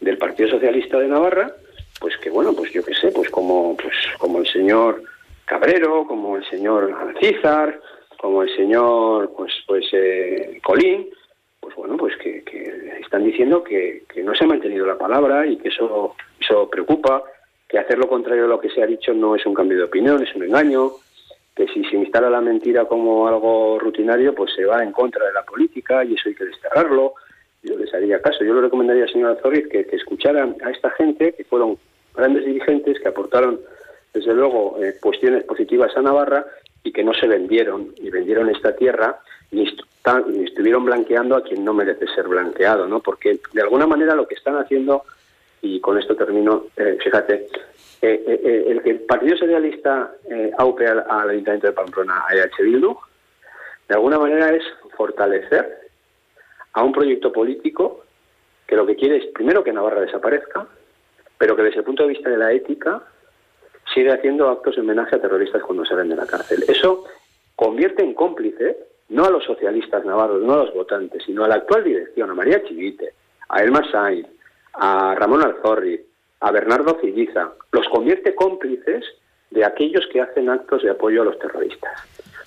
del 0.00 0.18
Partido 0.18 0.50
Socialista 0.50 0.98
de 0.98 1.08
Navarra, 1.08 1.52
pues 2.00 2.16
que 2.18 2.30
bueno, 2.30 2.52
pues 2.54 2.72
yo 2.72 2.84
qué 2.84 2.94
sé, 2.94 3.12
pues 3.12 3.30
como, 3.30 3.76
pues 3.76 3.94
como 4.18 4.40
el 4.40 4.46
señor 4.46 5.02
Cabrero, 5.44 6.06
como 6.06 6.36
el 6.36 6.48
señor 6.48 6.92
Alcízar, 6.92 7.80
como 8.18 8.42
el 8.42 8.56
señor 8.56 9.32
pues 9.36 9.52
pues 9.66 9.84
eh, 9.92 10.60
Colín, 10.62 11.08
pues 11.60 11.74
bueno, 11.76 11.96
pues 11.96 12.16
que, 12.16 12.42
están 13.00 13.24
diciendo 13.24 13.62
que, 13.62 14.02
no 14.24 14.34
se 14.34 14.44
ha 14.44 14.48
mantenido 14.48 14.86
la 14.86 14.98
palabra 14.98 15.46
y 15.46 15.56
que 15.56 15.68
eso, 15.68 16.14
eso 16.40 16.68
preocupa, 16.70 17.22
que 17.70 17.78
hacer 17.78 17.98
lo 17.98 18.08
contrario 18.08 18.46
a 18.46 18.48
lo 18.48 18.60
que 18.60 18.70
se 18.70 18.82
ha 18.82 18.86
dicho 18.86 19.14
no 19.14 19.36
es 19.36 19.46
un 19.46 19.54
cambio 19.54 19.78
de 19.78 19.84
opinión, 19.84 20.22
es 20.22 20.34
un 20.34 20.42
engaño, 20.42 20.90
que 21.54 21.68
si 21.68 21.84
se 21.84 21.96
instala 21.96 22.28
la 22.28 22.40
mentira 22.40 22.84
como 22.86 23.28
algo 23.28 23.78
rutinario, 23.78 24.34
pues 24.34 24.52
se 24.54 24.64
va 24.64 24.82
en 24.82 24.92
contra 24.92 25.24
de 25.26 25.32
la 25.32 25.44
política 25.44 26.04
y 26.04 26.14
eso 26.14 26.28
hay 26.28 26.34
que 26.34 26.46
desterrarlo. 26.46 27.14
Yo 27.62 27.76
les 27.76 27.92
haría 27.94 28.20
caso. 28.20 28.42
Yo 28.44 28.54
le 28.54 28.62
recomendaría 28.62 29.04
al 29.04 29.12
señor 29.12 29.36
Azoriz 29.36 29.68
que, 29.68 29.86
que 29.86 29.96
escucharan 29.96 30.56
a 30.64 30.70
esta 30.70 30.90
gente, 30.90 31.32
que 31.34 31.44
fueron 31.44 31.78
grandes 32.14 32.44
dirigentes, 32.44 32.98
que 32.98 33.08
aportaron, 33.08 33.60
desde 34.12 34.34
luego, 34.34 34.76
eh, 34.82 34.96
cuestiones 35.00 35.44
positivas 35.44 35.96
a 35.96 36.02
Navarra 36.02 36.46
y 36.82 36.92
que 36.92 37.04
no 37.04 37.14
se 37.14 37.28
vendieron, 37.28 37.94
y 37.98 38.10
vendieron 38.10 38.48
esta 38.48 38.74
tierra, 38.74 39.20
ni, 39.50 39.68
estuvieron 40.44 40.84
blanqueando 40.86 41.36
a 41.36 41.42
quien 41.44 41.64
no 41.64 41.74
merece 41.74 42.06
ser 42.14 42.26
blanqueado, 42.26 42.88
¿no? 42.88 43.00
Porque 43.00 43.38
de 43.52 43.62
alguna 43.62 43.86
manera 43.86 44.14
lo 44.14 44.26
que 44.26 44.34
están 44.34 44.56
haciendo, 44.56 45.04
y 45.62 45.80
con 45.80 45.98
esto 45.98 46.16
termino, 46.16 46.66
eh, 46.76 46.98
fíjate, 47.02 47.48
eh, 48.02 48.24
eh, 48.26 48.64
el 48.68 48.82
que 48.82 48.90
el 48.90 49.00
Partido 49.00 49.36
Socialista 49.36 50.14
aupe 50.58 50.86
al, 50.86 51.30
Ayuntamiento 51.30 51.66
de 51.66 51.72
Pamplona 51.72 52.24
a 52.26 52.34
EH 52.34 52.62
Bildu, 52.62 52.96
de 53.88 53.94
alguna 53.94 54.18
manera 54.18 54.54
es 54.54 54.62
fortalecer 54.96 55.90
a 56.72 56.82
un 56.82 56.92
proyecto 56.92 57.32
político 57.32 58.04
que 58.66 58.76
lo 58.76 58.86
que 58.86 58.96
quiere 58.96 59.16
es, 59.16 59.26
primero, 59.26 59.64
que 59.64 59.72
Navarra 59.72 60.00
desaparezca, 60.00 60.66
pero 61.36 61.56
que 61.56 61.62
desde 61.62 61.78
el 61.78 61.84
punto 61.84 62.04
de 62.04 62.10
vista 62.10 62.30
de 62.30 62.36
la 62.36 62.52
ética 62.52 63.02
sigue 63.92 64.12
haciendo 64.12 64.48
actos 64.48 64.76
de 64.76 64.82
homenaje 64.82 65.16
a 65.16 65.20
terroristas 65.20 65.62
cuando 65.62 65.84
salen 65.84 66.08
de 66.08 66.16
la 66.16 66.26
cárcel. 66.26 66.64
Eso 66.68 67.04
convierte 67.56 68.02
en 68.02 68.14
cómplice 68.14 68.76
no 69.08 69.24
a 69.24 69.30
los 69.30 69.44
socialistas 69.44 70.04
navarros, 70.04 70.42
no 70.42 70.52
a 70.54 70.64
los 70.64 70.74
votantes, 70.74 71.24
sino 71.24 71.44
a 71.44 71.48
la 71.48 71.56
actual 71.56 71.82
dirección, 71.82 72.30
a 72.30 72.34
María 72.34 72.62
Chivite, 72.62 73.12
a 73.48 73.62
Elma 73.62 73.82
Sainz, 73.90 74.28
a 74.74 75.14
Ramón 75.14 75.42
Alzorri, 75.42 76.00
a 76.40 76.50
Bernardo 76.50 76.96
Filliza, 76.96 77.52
los 77.72 77.88
convierte 77.88 78.34
cómplices 78.34 79.04
de 79.50 79.64
aquellos 79.64 80.06
que 80.12 80.20
hacen 80.20 80.48
actos 80.48 80.82
de 80.82 80.90
apoyo 80.90 81.22
a 81.22 81.24
los 81.24 81.38
terroristas. 81.38 81.92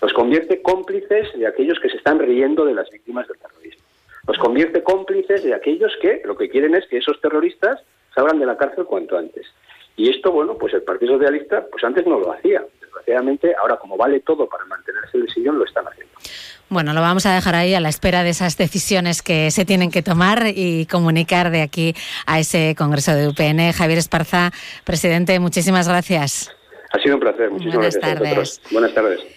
Los 0.02 0.14
convierte 0.14 0.62
cómplices 0.62 1.32
de 1.38 1.48
aquellos 1.48 1.80
que 1.80 1.90
se 1.90 1.98
están 1.98 2.20
riendo 2.20 2.66
de 2.66 2.74
las 2.74 2.90
víctimas 2.90 3.28
del 3.28 3.38
terrorismo. 3.38 3.84
Los 4.28 4.38
convierte 4.38 4.84
cómplices 4.84 5.44
de 5.44 5.54
aquellos 5.54 5.94
que 6.02 6.22
lo 6.26 6.36
que 6.36 6.50
quieren 6.50 6.76
es 6.76 6.88
que 6.88 6.98
esos 6.98 7.20
terroristas 7.22 7.82
salgan 8.16 8.40
de 8.40 8.46
la 8.46 8.58
cárcel 8.58 8.86
cuanto 8.86 9.18
antes. 9.18 9.48
Y 9.96 10.10
esto, 10.10 10.32
bueno, 10.32 10.58
pues 10.58 10.74
el 10.74 10.84
Partido 10.84 11.16
Socialista, 11.16 11.68
pues 11.70 11.84
antes 11.84 12.06
no 12.06 12.20
lo 12.20 12.32
hacía. 12.32 12.66
Desgraciadamente, 12.94 13.56
ahora 13.60 13.78
como 13.78 13.98
vale 13.98 14.20
todo 14.20 14.48
para 14.48 14.66
mantenerse 14.66 15.18
en 15.18 15.24
el 15.24 15.30
sillón, 15.30 15.58
lo 15.58 15.66
están 15.66 15.86
haciendo. 15.88 16.14
Bueno, 16.70 16.94
lo 16.94 17.02
vamos 17.02 17.26
a 17.26 17.34
dejar 17.34 17.56
ahí 17.56 17.74
a 17.76 17.80
la 17.80 17.90
espera 17.90 18.24
de 18.24 18.30
esas 18.30 18.58
decisiones 18.58 19.22
que 19.22 19.52
se 19.52 19.66
tienen 19.66 19.92
que 19.92 20.02
tomar 20.02 20.46
y 20.48 20.86
comunicar 20.88 21.52
de 21.52 21.62
aquí 21.62 21.96
a 22.26 22.40
ese 22.40 22.76
Congreso 22.78 23.14
de 23.14 23.28
UPN. 23.28 23.74
Javier 23.74 24.00
Esparza, 24.00 24.52
presidente, 24.84 25.40
muchísimas 25.40 25.88
gracias. 25.88 26.56
Ha 26.92 27.00
sido 27.00 27.16
un 27.16 27.22
placer. 27.22 27.50
Muchísimas 27.50 27.76
Buenas 27.76 27.96
gracias. 27.96 28.20
Tardes. 28.20 28.62
Buenas 28.72 28.94
tardes. 28.94 29.34